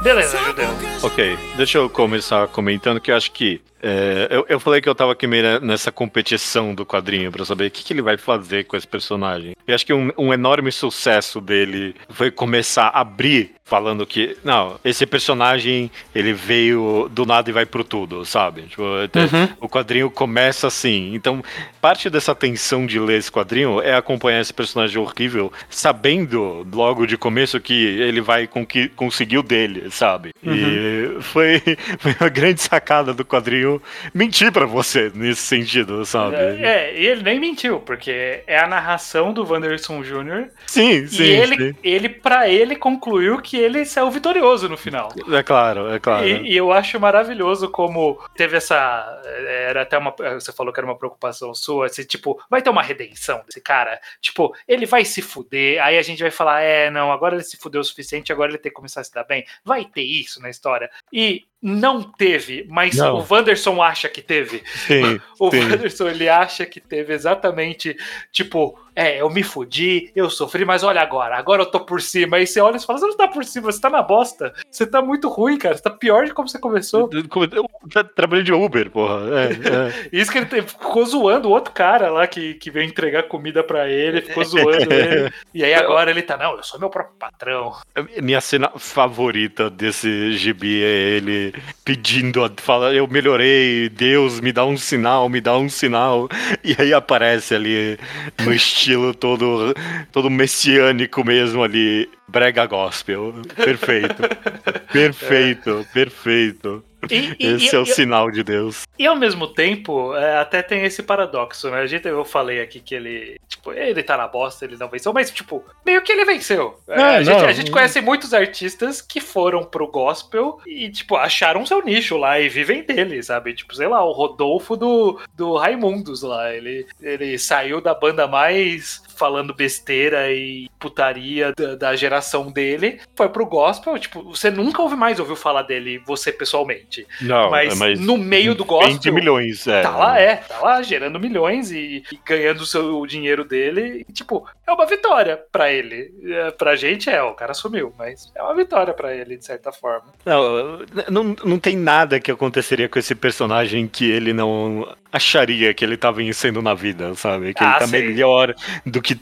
[0.02, 0.68] Beleza, judeu.
[1.02, 4.94] Ok, deixa eu começar comentando que eu acho que é, eu, eu falei que eu
[4.94, 8.64] tava aqui meio nessa competição do quadrinho pra saber o que, que ele vai fazer
[8.64, 9.54] com esse personagem.
[9.66, 14.80] E acho que um, um enorme sucesso dele foi começar a abrir falando que, não,
[14.84, 18.62] esse personagem ele veio do nada e vai pro tudo, sabe?
[18.62, 19.48] Tipo, Uhum.
[19.60, 21.14] O quadrinho começa assim.
[21.14, 21.42] Então,
[21.80, 27.16] parte dessa tensão de ler esse quadrinho é acompanhar esse personagem horrível, sabendo logo de
[27.16, 30.30] começo que ele vai com que conseguir o dele, sabe?
[30.42, 31.62] E foi,
[32.00, 33.69] foi uma grande sacada do quadrinho
[34.14, 36.36] mentir pra você nesse sentido, sabe?
[36.36, 40.48] É, e ele nem mentiu, porque é a narração do Wanderson Jr.
[40.66, 41.22] Sim, sim.
[41.22, 41.76] e ele, sim.
[41.82, 45.12] ele para ele, concluiu que ele saiu vitorioso no final.
[45.30, 46.26] É claro, é claro.
[46.26, 49.22] E, e eu acho maravilhoso como teve essa.
[49.48, 50.14] Era até uma.
[50.34, 51.86] Você falou que era uma preocupação sua.
[51.86, 54.00] Assim, tipo, vai ter uma redenção desse cara.
[54.20, 55.82] Tipo, ele vai se fuder.
[55.82, 58.58] Aí a gente vai falar: é, não, agora ele se fudeu o suficiente, agora ele
[58.58, 59.44] tem que começar a se dar bem.
[59.64, 60.90] Vai ter isso na história.
[61.12, 63.18] E não teve, mas Não.
[63.18, 64.62] o Wanderson acha que teve.
[64.86, 65.60] Sim, O sim.
[65.60, 67.96] Wanderson, ele acha que teve exatamente,
[68.32, 72.36] tipo, é, eu me fudi, eu sofri, mas olha agora, agora eu tô por cima.
[72.36, 74.52] Aí você olha e fala, você não tá por cima, você tá na bosta.
[74.70, 77.08] Você tá muito ruim, cara, você tá pior de como você começou.
[77.28, 79.20] Como- eu tra- Trabalhei de Uber, porra.
[79.40, 80.08] É, é.
[80.12, 83.88] Isso que ele ficou zoando o outro cara lá que, que veio entregar comida pra
[83.88, 85.32] ele, ficou zoando ele.
[85.54, 87.72] E aí agora ele tá, não, eu sou meu próprio patrão.
[88.20, 94.64] Minha cena favorita desse gibi é ele pedindo, a- fala, eu melhorei, Deus, me dá
[94.64, 96.28] um sinal, me dá um sinal.
[96.62, 97.98] E aí aparece ali
[98.44, 99.74] no estilo todo,
[100.12, 103.34] todo messiânico mesmo ali, brega gospel.
[103.56, 104.22] Perfeito.
[104.92, 106.84] Perfeito, perfeito.
[107.10, 108.86] E, e- Esse e- é o sinal de Deus.
[108.98, 111.80] E ao mesmo tempo, é, até tem esse paradoxo, né?
[111.80, 115.12] A gente, eu falei aqui que ele, tipo, ele tá na bosta, ele não venceu,
[115.12, 116.78] mas, tipo, meio que ele venceu.
[116.88, 121.64] É, a, gente, a gente conhece muitos artistas que foram pro gospel e, tipo, acharam
[121.64, 123.54] seu nicho lá e vivem dele, sabe?
[123.54, 126.52] Tipo, sei lá, o Rodolfo do, do Raimundos lá.
[126.54, 133.28] Ele, ele saiu da banda mais falando besteira e putaria da, da geração dele, foi
[133.28, 137.06] pro gospel, tipo, você nunca ouve mais ouviu falar dele, você pessoalmente.
[137.20, 139.82] Não, mas, mas no meio do gospel, milhões, é.
[139.82, 144.06] Tá lá, é, tá lá gerando milhões e, e ganhando o seu, o dinheiro dele.
[144.08, 146.14] E, tipo, é uma vitória pra ele.
[146.24, 149.70] É, pra gente é, o cara sumiu, mas é uma vitória pra ele, de certa
[149.70, 150.14] forma.
[150.24, 150.78] Não,
[151.10, 155.96] não, não tem nada que aconteceria com esse personagem que ele não acharia que ele
[155.96, 157.52] tá vencendo na vida, sabe?
[157.54, 158.54] Que Ah, ele tá melhor
[158.86, 159.18] do que.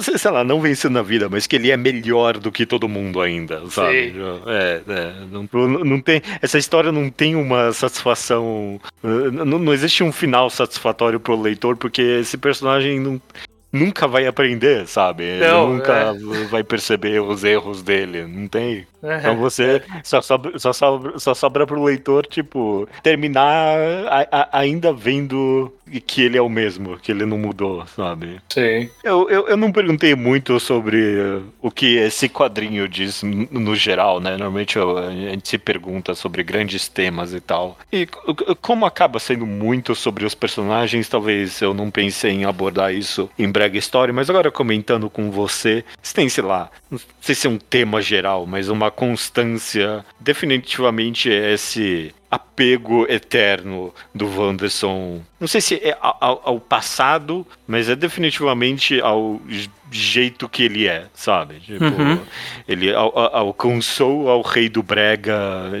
[0.00, 3.20] Sei lá, não vencendo na vida, mas que ele é melhor do que todo mundo
[3.20, 4.12] ainda, sabe?
[4.12, 4.20] Sim.
[4.46, 5.12] É, é.
[5.30, 5.48] Não,
[5.84, 8.80] não tem, essa história não tem uma satisfação.
[9.02, 13.20] Não, não existe um final satisfatório pro leitor, porque esse personagem não.
[13.72, 15.24] Nunca vai aprender, sabe?
[15.40, 16.14] Não, nunca
[16.48, 18.24] vai perceber os erros dele.
[18.24, 18.86] Não tem.
[19.04, 19.18] É.
[19.18, 23.76] Então você só sobra, só sobra, só sobra pro leitor, tipo, terminar
[24.08, 25.72] a- a- ainda vendo
[26.06, 28.40] que ele é o mesmo, que ele não mudou, sabe?
[28.48, 28.88] Sim.
[29.02, 34.30] Eu, eu, eu não perguntei muito sobre o que esse quadrinho diz no geral, né?
[34.30, 37.78] Normalmente eu- a gente se pergunta sobre grandes temas e tal.
[37.92, 38.06] E
[38.62, 43.50] como acaba sendo muito sobre os personagens, talvez eu não pensei em abordar isso em
[43.50, 47.50] Brega Story, mas agora comentando com você, se tem, sei lá, não sei se é
[47.50, 55.20] um tema geral, mas uma constância, definitivamente é esse apego eterno do Wanderson.
[55.40, 59.40] Não sei se é ao, ao passado, mas é definitivamente ao
[59.90, 61.60] jeito que ele é, sabe?
[61.60, 62.18] Tipo, Uhum.
[62.66, 65.36] ele al- al- alcançou ao rei do Brega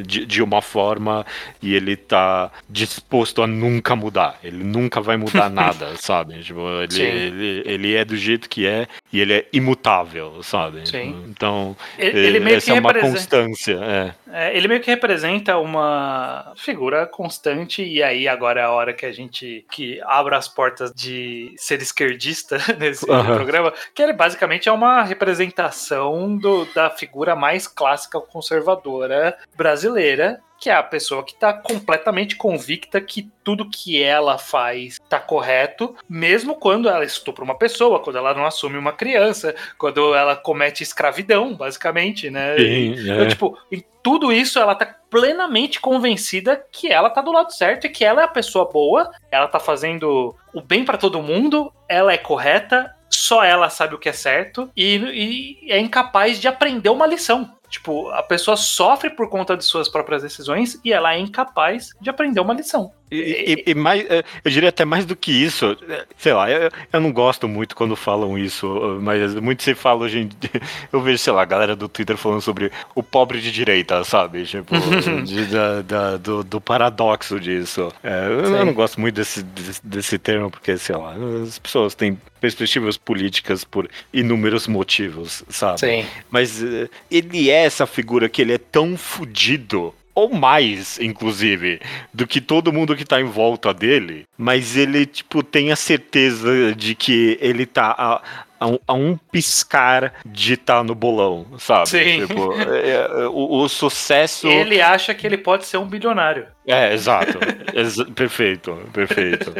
[0.06, 1.24] de, de uma forma
[1.60, 4.38] e ele tá disposto a nunca mudar.
[4.44, 6.38] Ele nunca vai mudar nada, sabe?
[6.42, 10.86] Tipo, ele, ele, ele é do jeito que é e ele é imutável, sabe?
[10.88, 11.24] Sim.
[11.28, 13.18] Então, Ele, ele meio essa que é uma representa.
[13.18, 14.14] constância, é.
[14.32, 19.06] É, ele meio que representa uma figura constante, e aí agora é a hora que
[19.06, 23.34] a gente que abre as portas de ser esquerdista nesse Aham.
[23.36, 30.70] programa, que ele basicamente é uma representação do- da figura mais clássica conservadora brasileira, que
[30.70, 36.54] é a pessoa que está completamente convicta que tudo que ela faz está correto, mesmo
[36.54, 41.54] quando ela estupra uma pessoa, quando ela não assume uma criança, quando ela comete escravidão,
[41.54, 42.56] basicamente, né?
[42.56, 43.26] E- Sim, então, é.
[43.26, 47.90] tipo, em tudo isso ela tá plenamente convencida que ela tá do lado certo e
[47.90, 52.12] que ela é a pessoa boa, ela tá fazendo o bem pra todo mundo, ela
[52.12, 56.88] é correta, só ela sabe o que é certo e, e é incapaz de aprender
[56.88, 57.50] uma lição.
[57.74, 62.08] Tipo, a pessoa sofre por conta de suas próprias decisões e ela é incapaz de
[62.08, 62.92] aprender uma lição.
[63.10, 66.48] E, e, e mais, é, eu diria até mais do que isso, é, sei lá,
[66.48, 68.68] eu, eu não gosto muito quando falam isso,
[69.02, 72.16] mas muito se fala hoje em dia, eu vejo, sei lá, a galera do Twitter
[72.16, 74.44] falando sobre o pobre de direita, sabe?
[74.44, 74.72] Tipo,
[75.26, 77.92] de, da, da, do, do, paradoxo disso.
[78.04, 81.96] É, eu, eu, não gosto muito desse, desse, desse termo, porque, sei lá, as pessoas
[81.96, 85.80] têm perspectivas políticas por inúmeros motivos, sabe?
[85.80, 86.06] Sim.
[86.30, 91.80] Mas uh, ele é essa figura que ele é tão fudido ou mais, inclusive,
[92.12, 96.74] do que todo mundo que tá em volta dele, mas ele, tipo, tem a certeza
[96.74, 98.22] de que ele tá a,
[98.60, 101.88] a, um, a um piscar de estar tá no bolão, sabe?
[101.88, 102.26] Sim.
[102.26, 104.46] Tipo, é, é, o, o, sucesso.
[104.46, 106.46] Ele acha que ele pode ser um bilionário.
[106.66, 107.38] É, exato.
[107.74, 109.52] Ex perfeito, perfeito.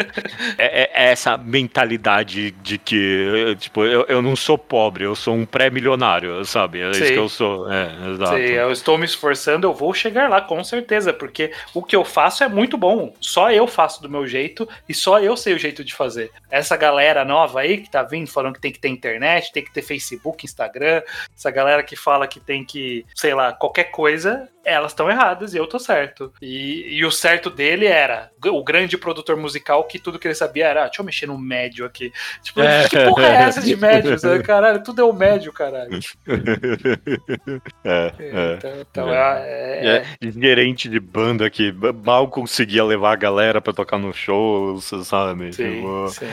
[0.56, 5.34] É, é, é, essa mentalidade de que, tipo, eu, eu não sou pobre, eu sou
[5.34, 6.80] um pré-milionário, sabe?
[6.80, 7.70] É isso que eu sou.
[7.70, 8.36] É, exato.
[8.36, 12.04] Sim, eu estou me esforçando, eu vou chegar lá, com certeza, porque o que eu
[12.04, 13.14] faço é muito bom.
[13.20, 16.30] Só eu faço do meu jeito e só eu sei o jeito de fazer.
[16.50, 19.72] Essa galera nova aí que tá vindo falando que tem que ter internet, tem que
[19.72, 21.02] ter Facebook, Instagram,
[21.36, 25.58] essa galera que fala que tem que, sei lá, qualquer coisa, elas estão erradas e
[25.58, 26.32] eu tô certo.
[26.40, 30.66] E, e, o certo dele era o grande produtor musical que tudo que ele sabia
[30.66, 32.12] era, ah, deixa eu mexer no médio aqui.
[32.42, 32.88] Tipo, é.
[32.88, 34.14] que porra é essa de médio?
[34.44, 35.98] Caralho, tudo é o médio, caralho.
[37.84, 39.44] É, é, então, então é.
[39.46, 40.30] é, é.
[40.30, 41.74] Gerente de banda que
[42.04, 45.52] mal conseguia levar a galera pra tocar no show, sabe?
[45.52, 46.26] Sim, tipo, sim.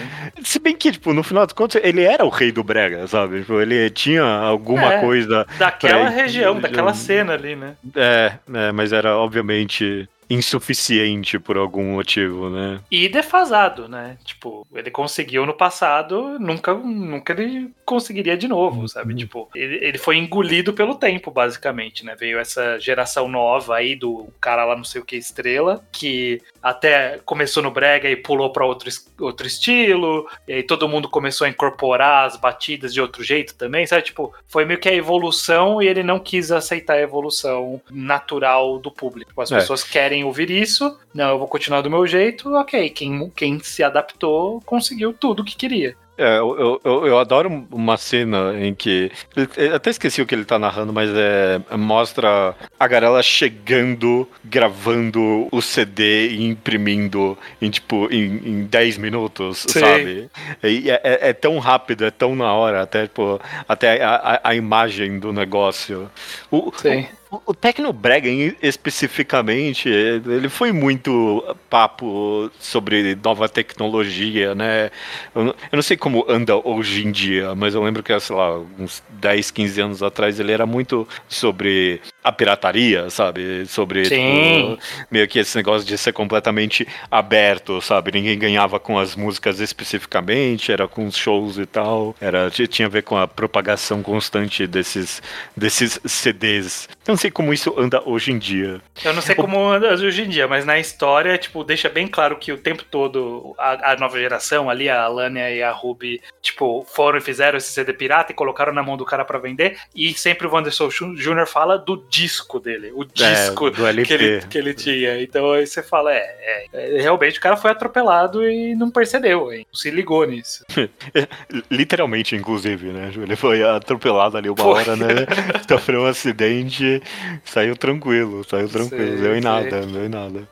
[0.44, 3.41] Se bem que, tipo, no final das contas, ele era o rei do brega, sabe?
[3.41, 5.46] Tipo, ele tinha alguma coisa...
[5.58, 7.76] Daquela região, daquela cena ali, né?
[7.96, 12.80] É, é, é, mas era obviamente insuficiente por algum motivo, né?
[12.89, 14.17] E defasado, né?
[14.24, 19.12] Tipo, ele conseguiu no passado, nunca, nunca ele conseguiria de novo, sabe?
[19.12, 19.20] Uhum.
[19.20, 22.15] Tipo, ele, ele foi engolido pelo tempo, basicamente, né?
[22.17, 27.20] Veio essa geração nova aí do cara lá não sei o que estrela, que até
[27.26, 28.89] começou no brega e pulou para outro,
[29.20, 33.86] outro estilo, e aí todo mundo começou a incorporar as batidas de outro jeito também,
[33.86, 34.04] sabe?
[34.04, 38.89] Tipo, foi meio que a evolução e ele não quis aceitar a evolução natural do
[38.89, 39.41] público.
[39.41, 39.56] As é.
[39.58, 42.89] pessoas querem ouvir isso, não, eu vou continuar do meu jeito, ok.
[42.89, 45.95] Quem, quem se adaptou conseguiu tudo o que queria.
[46.21, 49.12] É, eu, eu, eu, adoro uma cena em que.
[49.57, 55.47] Eu até esqueci o que ele tá narrando, mas é, mostra a Garela chegando, gravando
[55.51, 59.79] o CD e imprimindo em tipo em, em 10 minutos, Sim.
[59.79, 60.29] sabe?
[60.63, 64.49] E é, é, é, tão rápido, é tão na hora, até, tipo, até a, a,
[64.49, 66.07] a imagem do negócio.
[66.51, 67.07] O, Sim.
[67.31, 68.27] O, o Tecnobrega,
[68.62, 74.91] especificamente, ele foi muito papo sobre nova tecnologia, né?
[75.34, 79.04] Eu não, sei como anda hoje em dia, mas eu lembro que, sei lá, uns
[79.10, 83.65] 10, 15 anos atrás ele era muito sobre a pirataria, sabe?
[83.65, 84.79] Sobre tipo,
[85.10, 88.12] meio que esse negócio de ser completamente aberto, sabe?
[88.12, 92.15] Ninguém ganhava com as músicas especificamente, era com os shows e tal.
[92.21, 95.21] Era, tinha a ver com a propagação constante desses,
[95.55, 96.88] desses CDs.
[97.07, 98.81] Eu não sei como isso anda hoje em dia.
[99.03, 102.38] Eu não sei como anda hoje em dia, mas na história, tipo, deixa bem claro
[102.38, 106.86] que o tempo todo a, a nova geração ali, a Alania e a Ruby, tipo,
[106.93, 109.77] foram e fizeram esse CD pirata e colocaram na mão do cara para vender.
[109.95, 111.47] E sempre o Wanderson Jr.
[111.47, 115.21] fala do disco dele, o é, disco é, que, ele, que ele tinha.
[115.21, 119.52] Então aí você fala, é, é, é, realmente o cara foi atropelado e não percebeu,
[119.54, 119.65] hein?
[119.71, 120.65] não se ligou nisso.
[121.71, 123.12] Literalmente, inclusive, né?
[123.15, 124.74] Ele foi atropelado ali uma foi.
[124.74, 125.08] hora, né?
[125.69, 127.02] Sofreu um acidente,
[127.45, 130.47] saiu tranquilo, saiu tranquilo, deu em nada, deu em nada.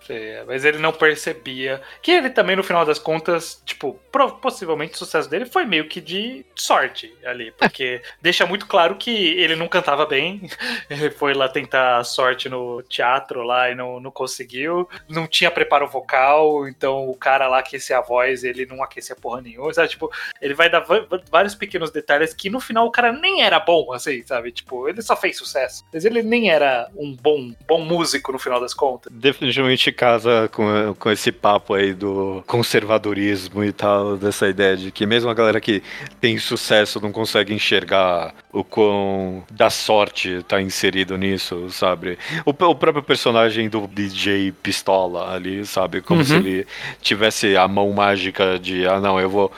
[0.47, 3.99] mas ele não percebia que ele também, no final das contas, tipo,
[4.41, 9.11] possivelmente o sucesso dele foi meio que de sorte ali, porque deixa muito claro que
[9.11, 10.49] ele não cantava bem,
[10.89, 14.87] ele foi lá tentar sorte no teatro lá e não, não conseguiu.
[15.07, 19.41] Não tinha preparo vocal, então o cara lá aquecia a voz, ele não aquecia porra
[19.41, 19.89] nenhuma, sabe?
[19.89, 20.85] Tipo, ele vai dar
[21.29, 24.51] vários pequenos detalhes que no final o cara nem era bom, assim, sabe?
[24.51, 25.83] Tipo, ele só fez sucesso.
[25.93, 29.11] Mas ele nem era um bom, bom músico no final das contas.
[29.11, 35.05] Definitivamente casa com, com esse papo aí do conservadorismo e tal, dessa ideia de que
[35.05, 35.83] mesmo a galera que
[36.19, 41.38] tem sucesso não consegue enxergar o quão da sorte tá inserido nisso,
[41.69, 42.17] sabe?
[42.45, 46.01] O, o próprio personagem do DJ Pistola ali, sabe?
[46.01, 46.25] Como uhum.
[46.25, 46.67] se ele
[47.01, 49.51] tivesse a mão mágica de, ah, não, eu vou.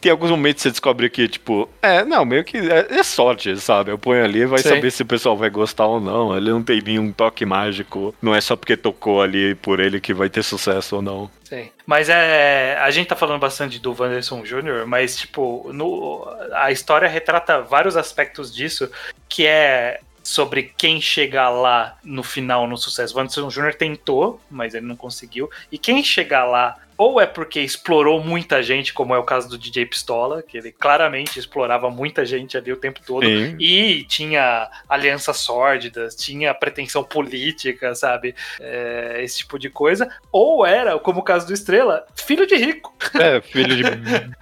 [0.00, 3.56] Tem alguns momentos que você descobre que, tipo, é, não, meio que é, é sorte,
[3.58, 3.90] sabe?
[3.90, 6.36] Eu ponho ali e vai saber se o pessoal vai gostar ou não.
[6.36, 8.14] Ele não tem nenhum toque mágico.
[8.20, 11.30] Não é só porque tocou ali por ele que vai ter sucesso ou não.
[11.44, 11.70] Sim.
[11.86, 12.76] Mas é.
[12.80, 17.96] A gente tá falando bastante do Wanderson Jr., mas, tipo, no, a história retrata vários
[17.96, 18.90] aspectos disso,
[19.28, 23.16] que é sobre quem chegar lá no final no sucesso.
[23.16, 23.74] O Anderson Jr.
[23.74, 25.48] tentou, mas ele não conseguiu.
[25.70, 29.58] E quem chegar lá ou é porque explorou muita gente, como é o caso do
[29.58, 33.56] DJ Pistola, que ele claramente explorava muita gente ali o tempo todo, Sim.
[33.58, 38.34] e tinha alianças sórdidas, tinha pretensão política, sabe?
[38.60, 40.08] É, esse tipo de coisa.
[40.32, 43.82] Ou era, como o caso do Estrela, filho de rico, É, filho de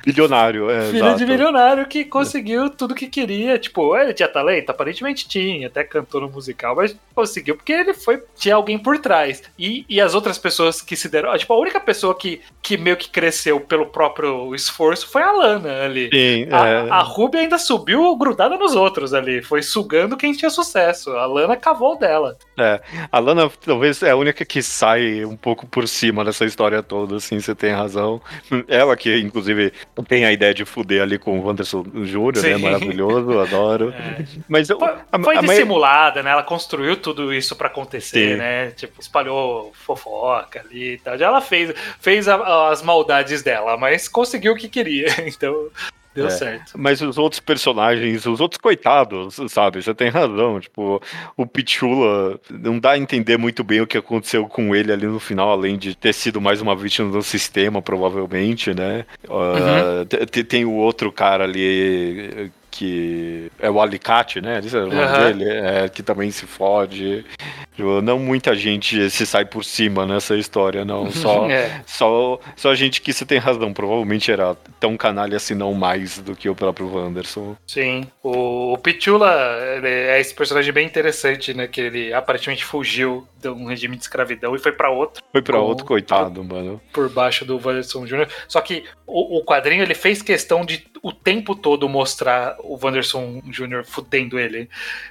[0.04, 0.70] bilionário.
[0.70, 1.18] É, filho exato.
[1.18, 3.58] de milionário que conseguiu tudo que queria.
[3.58, 4.70] Tipo, ele tinha talento?
[4.70, 8.22] Aparentemente tinha, até cantou no musical, mas conseguiu porque ele foi.
[8.36, 9.42] Tinha alguém por trás.
[9.58, 11.36] E, e as outras pessoas que se deram.
[11.36, 15.82] Tipo, a única pessoa que, que meio que cresceu pelo próprio esforço foi a Lana
[15.84, 16.08] ali.
[16.12, 16.90] Sim, A, é.
[16.90, 21.10] a Ruby ainda subiu grudada nos outros ali, foi sugando quem tinha sucesso.
[21.12, 22.36] A Lana cavou dela.
[23.12, 27.16] A Lana talvez é a única que sai um pouco por cima dessa história toda,
[27.16, 28.20] assim, você tem razão.
[28.66, 29.72] Ela que, inclusive,
[30.08, 32.56] tem a ideia de fuder ali com o Wanderson Jr., né?
[32.56, 33.92] Maravilhoso, adoro.
[34.04, 34.24] É.
[34.48, 36.30] Mas eu, Foi, a- foi a dissimulada, né?
[36.30, 38.36] Ela construiu tudo isso pra acontecer, Sim.
[38.36, 38.70] né?
[38.70, 41.16] Tipo, espalhou fofoca ali e tal.
[41.18, 45.06] Já ela fez, fez a- as maldades dela, mas conseguiu o que queria.
[45.26, 45.68] Então,
[46.14, 46.30] deu É.
[46.30, 46.72] certo.
[46.76, 49.82] Mas os outros personagens, os outros coitados, sabe?
[49.82, 50.60] Você tem razão.
[50.60, 51.02] Tipo,
[51.36, 55.18] o Pichula não dá a entender muito bem o que aconteceu com ele ali no
[55.18, 59.04] final, além de ter sido mais uma vítima do sistema, provavelmente, né?
[59.28, 64.58] Ah, te- tem o outro cara ali que é o Alicate, né?
[64.58, 65.32] Esse é o nome Aham.
[65.32, 67.24] dele, é, que também se fode.
[67.76, 71.08] Tipo, Não muita gente se sai por cima nessa história, não.
[71.12, 71.82] Só, É.
[71.86, 73.72] só, só a gente que você tem razão.
[73.72, 77.56] Provavelmente era tão canalha, se não mais, do que o próprio Wanderson.
[77.66, 79.30] Sim, o, o Pichula
[79.82, 81.66] é esse personagem bem interessante, né?
[81.68, 85.58] Que ele aparentemente fugiu de um regime de escravidão e foi pra outro, Foi pra
[85.58, 86.80] Com- outro coitado, mano.
[86.92, 88.26] por baixo do Wanderson Jr.
[88.48, 93.42] Só que o, o quadrinho ele fez questão de o tempo todo mostrar o Wanderson
[93.46, 93.84] Jr.
[93.84, 94.68] fudendo ele.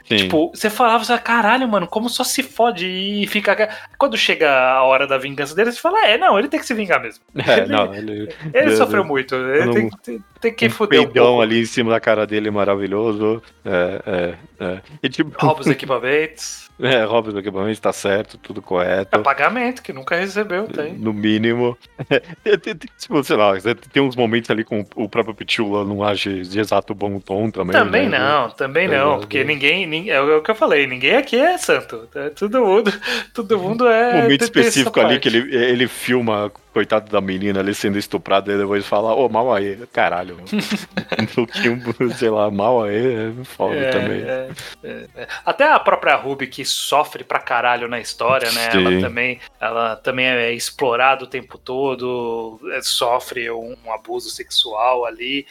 [0.08, 0.18] Sim.
[0.18, 3.70] Tipo, você falava assim, caralho, mano, como só se fode e fica.
[3.98, 6.74] Quando chega a hora da vingança dele, você fala, é, não, ele tem que se
[6.74, 7.24] vingar mesmo.
[7.38, 8.30] é, não, ele.
[8.54, 11.42] Ele Eu- sofreu muito, ele não- tem, tem, tem que um fuder um peidão pouco.
[11.42, 13.42] ali em cima da cara dele maravilhoso.
[13.64, 14.82] É, é, é.
[15.04, 16.63] E tipo, Rouba os equipamentos.
[16.82, 19.16] é, do equipamento, tá certo, tudo correto.
[19.16, 20.94] É pagamento, que nunca recebeu, tem.
[20.94, 21.78] No mínimo.
[22.98, 23.54] Tipo, sei lá,
[23.92, 27.74] tem uns momentos ali com o próprio Pichula não age de exato bom tom também.
[27.74, 28.18] Também né?
[28.20, 29.20] não, também não, Exato.
[29.22, 32.08] porque ninguém, nin- é o que eu falei, ninguém aqui é santo.
[32.16, 32.92] É Todo mundo,
[33.34, 34.16] todo mundo é.
[34.16, 38.58] Um momento específico ali que ele, ele filma, coitado da menina ali sendo estuprada, e
[38.58, 40.38] depois fala, ô, mal aí, caralho.
[41.20, 41.80] um pouquinho,
[42.18, 44.22] sei lá, mal aí, é foda É, também.
[44.22, 44.50] é,
[44.84, 45.28] é, é.
[45.46, 48.72] Até a própria Ruby que sofre pra caralho na história, né?
[48.72, 48.86] Sim.
[48.86, 55.06] Ela também, ela também é explorada o tempo todo, é, sofre um, um abuso sexual
[55.06, 55.46] ali.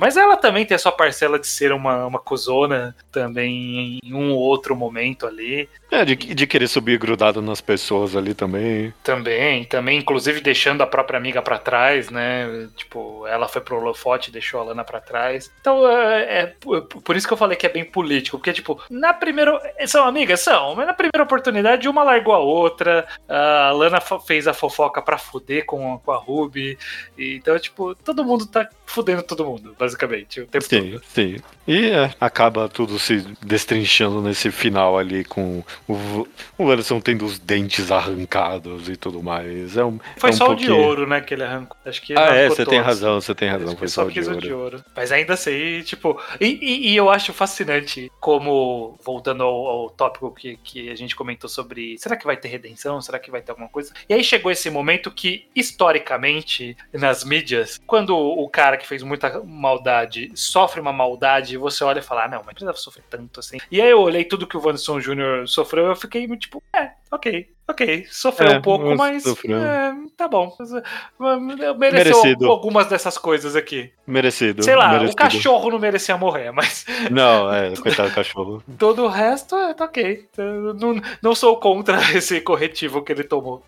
[0.00, 4.32] Mas ela também tem a sua parcela de ser uma, uma cuzona também em um
[4.32, 5.68] ou outro momento ali.
[5.90, 8.92] É, de, de querer subir grudado nas pessoas ali também.
[9.02, 12.68] Também, também, inclusive deixando a própria amiga pra trás, né?
[12.74, 15.50] Tipo, ela foi pro holofote e deixou a Lana pra trás.
[15.60, 18.80] Então, é, é por por isso que eu falei que é bem político, porque, tipo,
[18.90, 19.60] na primeira.
[19.86, 20.40] São amigas?
[20.40, 23.06] São, mas na primeira oportunidade, uma largou a outra.
[23.28, 26.78] A Lana fez a fofoca pra fuder com, a- com a Ruby.
[27.18, 31.02] E, então, tipo, todo mundo tá fudendo todo mundo, basicamente, o tempo Sim, todo.
[31.04, 31.36] sim.
[31.66, 36.26] E é, acaba tudo se destrinchando nesse final ali com o,
[36.56, 39.76] o Anderson tendo os dentes arrancados e tudo mais.
[39.76, 41.76] É um, Foi é um só o de ouro, né, que ele arrancou.
[41.84, 43.68] Acho que Ah, é, você tem razão, você tem razão.
[43.68, 44.40] Acho Foi só só o de o ouro.
[44.40, 44.84] de ouro.
[44.96, 46.20] Mas ainda assim, tipo.
[46.40, 51.14] E, e- e eu acho fascinante como, voltando ao, ao tópico que, que a gente
[51.16, 51.96] comentou sobre.
[51.98, 53.00] Será que vai ter redenção?
[53.00, 53.92] Será que vai ter alguma coisa?
[54.08, 59.42] E aí chegou esse momento que, historicamente, nas mídias, quando o cara que fez muita
[59.44, 63.40] maldade sofre uma maldade, você olha e fala, ah, não, mas não precisava sofrer tanto
[63.40, 63.58] assim.
[63.70, 65.46] E aí eu olhei tudo que o Wanderson Jr.
[65.46, 68.06] sofreu, eu fiquei muito tipo, é, ok, ok.
[68.10, 69.24] Sofreu É, um pouco, mas.
[69.26, 70.56] é, tá bom.
[71.18, 72.46] Mereceu Merecido.
[72.46, 73.90] algumas dessas coisas aqui.
[74.06, 74.62] Merecido.
[74.62, 75.12] Sei lá, merecido.
[75.12, 78.62] o cachorro não merecia morrer, mas Não, é, coitado do cachorro.
[78.78, 80.26] todo o resto é, tá ok.
[80.78, 83.62] Não, não sou contra esse corretivo que ele tomou.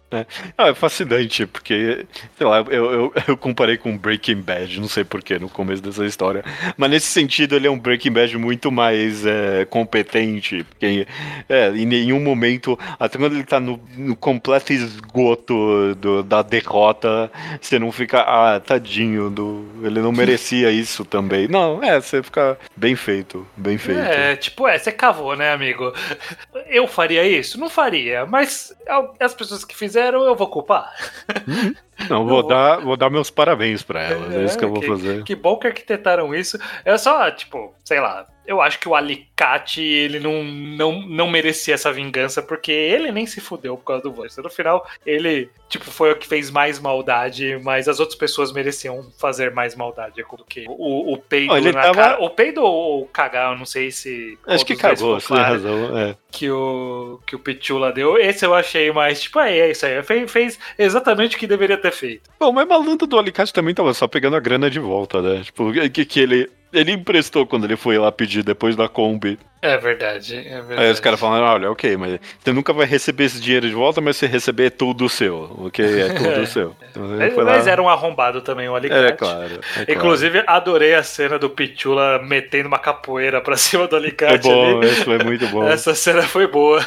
[0.56, 5.04] Ah, é fascinante, porque, sei lá, eu, eu, eu comparei com Breaking Bad, não sei
[5.04, 6.44] porquê, no começo dessa história.
[6.76, 10.64] Mas nesse sentido, ele é um Breaking Bad muito mais é, competente.
[10.64, 11.06] Porque,
[11.48, 17.30] é, em nenhum momento, até quando ele tá no, no completo esgoto do- da derrota,
[17.60, 21.48] você não fica, ah, tadinho, do, ele não merecia isso também.
[21.48, 24.00] Não, é, você fica bem feito, bem feito.
[24.00, 25.92] É, tipo, é, você cavou, né, amigo?
[26.68, 27.58] Eu faria isso?
[27.58, 28.72] Não faria, mas
[29.18, 30.92] as pessoas que fizeram, eu vou culpar.
[32.08, 34.80] Não, vou, dar, vou dar meus parabéns pra elas, é, É, isso que eu vou
[34.80, 35.24] que- fazer.
[35.24, 36.58] Que bom que arquitetaram isso.
[36.84, 38.26] É só, tipo, sei lá.
[38.50, 43.24] Eu acho que o Alicate, ele não, não, não merecia essa vingança, porque ele nem
[43.26, 44.42] se fudeu por causa do Wanderson.
[44.42, 49.08] No final, ele, tipo, foi o que fez mais maldade, mas as outras pessoas mereciam
[49.18, 52.22] fazer mais maldade do que o, o peido tava- cara.
[52.22, 54.36] O peido ou o cagar, eu não sei se...
[54.46, 55.98] Acho que cagou, você tem razão.
[55.98, 56.16] É.
[56.30, 58.18] que o, que o Pichula deu.
[58.18, 60.02] Esse eu achei mais, tipo, é, é isso aí.
[60.02, 62.28] Fez, fez exatamente o que deveria ter feito.
[62.38, 65.42] Bom, mas malandro do Alicate também tava só pegando a grana de volta, né?
[65.44, 66.50] Tipo, que, que ele.
[66.72, 69.38] Ele emprestou quando ele foi lá pedir depois da Kombi.
[69.62, 70.80] É verdade, é verdade.
[70.80, 74.00] Aí os caras falaram, olha, ok, mas você nunca vai receber esse dinheiro de volta,
[74.00, 75.84] mas se receber é tudo seu, ok?
[76.00, 76.74] É tudo seu.
[76.90, 79.04] Então Mas, mas era um arrombado também o Alicate.
[79.04, 79.54] É, claro.
[79.54, 79.92] é claro.
[79.92, 84.78] Inclusive, adorei a cena do Pichula metendo uma capoeira pra cima do É Alicate bom,
[84.78, 84.86] ali.
[84.90, 85.62] isso foi muito bom.
[85.68, 86.80] Essa cena foi boa.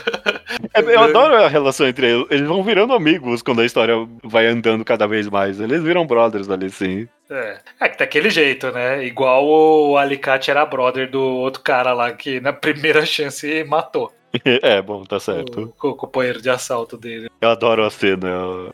[0.73, 2.25] É, eu adoro a relação entre eles.
[2.31, 3.93] Eles vão virando amigos quando a história
[4.23, 5.59] vai andando cada vez mais.
[5.59, 7.07] Eles viram brothers ali, sim.
[7.29, 9.03] É, é que daquele jeito, né?
[9.05, 14.11] Igual o Alicate era brother do outro cara lá que na primeira chance matou
[14.63, 15.73] É, bom, tá certo.
[15.83, 17.29] o, o companheiro de assalto dele.
[17.39, 18.27] Eu adoro a cena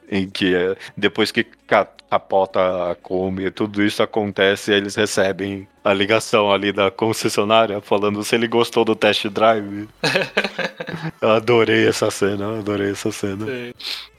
[0.09, 5.93] em que é, depois que ca- capota a Kombi, tudo isso acontece, eles recebem a
[5.93, 9.87] ligação ali da concessionária falando se ele gostou do test drive.
[11.21, 13.45] eu adorei essa cena, eu adorei essa cena.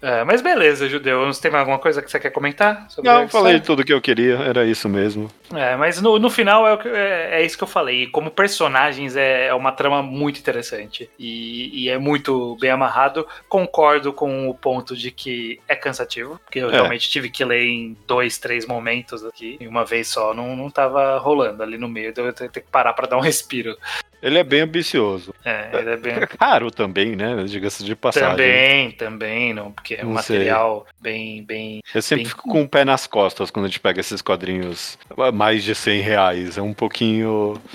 [0.03, 1.27] É, mas beleza, Judeu.
[1.27, 2.91] Você tem mais alguma coisa que você quer comentar?
[2.91, 3.61] sobre Não, a falei história?
[3.61, 5.31] tudo que eu queria, era isso mesmo.
[5.55, 8.07] É, mas no, no final é, é, é isso que eu falei.
[8.07, 13.27] Como personagens é, é uma trama muito interessante e, e é muito bem amarrado.
[13.49, 16.73] Concordo com o ponto de que é cansativo, porque eu É.
[16.73, 20.71] realmente tive que ler em dois, três momentos aqui, e uma vez só não, não
[20.71, 23.77] tava rolando ali no meio, então eu ter ter que parar pra dar um respiro.
[24.23, 25.35] Ele é bem ambicioso.
[25.45, 26.13] É, ele é bem.
[26.15, 27.45] É caro também, né?
[27.47, 28.31] Diga-se de passagem.
[28.31, 30.39] Também, também, não, porque é um Não sei.
[30.39, 31.81] material bem, bem.
[31.95, 34.99] Eu sempre Bem- fico com o pé nas costas quando a gente pega esses quadrinhos
[35.35, 36.59] mais de 100 reais.
[36.59, 37.61] É um pouquinho.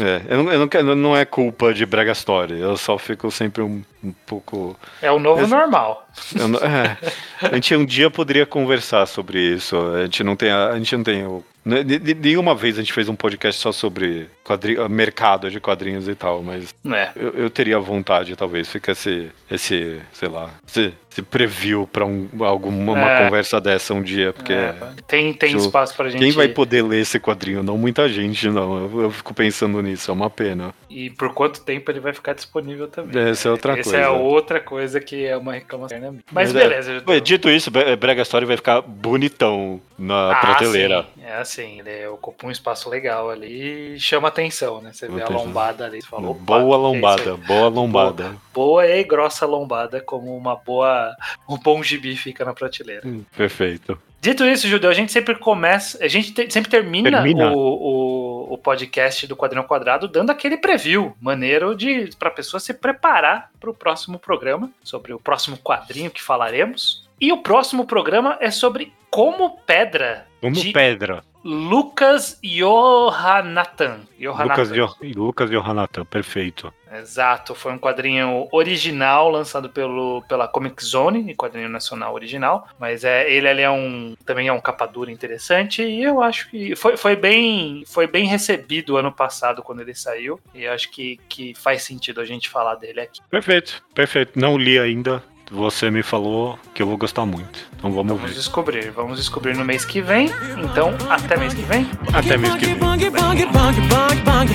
[0.00, 2.58] É, eu não, eu não quero, não é culpa de Brega Story.
[2.58, 4.74] Eu só fico sempre um, um pouco.
[5.02, 6.08] É o novo Esse- normal.
[6.34, 6.96] eu é,
[7.52, 9.76] a gente um dia poderia conversar sobre isso.
[9.94, 10.50] A gente não tem.
[10.50, 11.44] A, a gente não tem o.
[11.84, 16.14] ne- Nenhuma vez a gente fez um podcast só sobre quadri, mercado de quadrinhos e
[16.14, 17.10] tal, mas É.
[17.16, 22.28] eu, eu teria vontade, talvez, fica esse, esse sei lá, esse, esse preview pra um,
[22.40, 23.24] alguma uma É.
[23.24, 24.74] conversa dessa um dia, porque É,
[25.06, 26.20] tem tem eu- espaço pra gente.
[26.20, 27.62] quem vai poder ler esse quadrinho?
[27.62, 28.78] Não muita gente, não.
[28.78, 30.72] Eu, eu fico pensando nisso, é uma pena.
[30.88, 33.28] E por quanto tempo ele vai ficar disponível também.
[33.30, 33.98] Essa é outra Essa coisa.
[33.98, 35.98] é outra coisa que é uma reclamação.
[35.98, 36.10] Né?
[36.32, 37.02] Mas, Mas é- beleza.
[37.06, 41.02] Ué, Dito isso, Bre- Brega Story vai ficar bonitão na Ah, prateleira.
[41.14, 41.22] sim.
[41.24, 44.90] É assim, ele ocupa um espaço legal ali e chama atenção, né?
[44.92, 46.30] Você vê a lombada ali, você falou.
[46.30, 48.36] "Opa, boa é lombada, aí?" boa lombada.
[48.54, 51.07] boa e grossa lombada, como uma boa.
[51.48, 53.06] Um bom gibi fica na prateleira.
[53.06, 54.00] Hum, Perfeito.
[54.20, 56.02] Dito isso, Judeu, a gente sempre começa.
[56.04, 57.52] A gente te- sempre termina, Termina.
[57.52, 62.58] O, o, o podcast do Quadrinho Quadrado dando aquele preview maneiro de para a pessoa
[62.58, 67.06] se preparar para o próximo programa, sobre o próximo quadrinho que falaremos.
[67.20, 71.22] E o próximo programa é sobre Como Pedra, Como de pedra.
[71.44, 74.00] Lucas Johanatan.
[74.18, 76.72] Lucas, Jo- Lucas Johanatan, perfeito.
[76.92, 83.30] Exato, foi um quadrinho original lançado pelo, pela Comic Zone, quadrinho nacional original, mas é,
[83.30, 86.96] ele ali é um também é um capa dura interessante e eu acho que foi,
[86.96, 91.54] foi bem foi bem recebido ano passado quando ele saiu e eu acho que, que
[91.54, 93.20] faz sentido a gente falar dele aqui.
[93.30, 94.38] Perfeito, perfeito.
[94.38, 95.22] Não li ainda.
[95.50, 97.58] Você me falou que eu vou gostar muito.
[97.78, 98.36] Então vamos Vamos ver.
[98.36, 100.30] descobrir, vamos descobrir no mês que vem.
[100.62, 101.88] Então, até mês que vem.
[102.12, 102.74] Até mês que vem.
[102.76, 104.52] Bang, bang, bang, bang, bang, bang.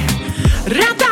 [0.80, 1.03] Rata,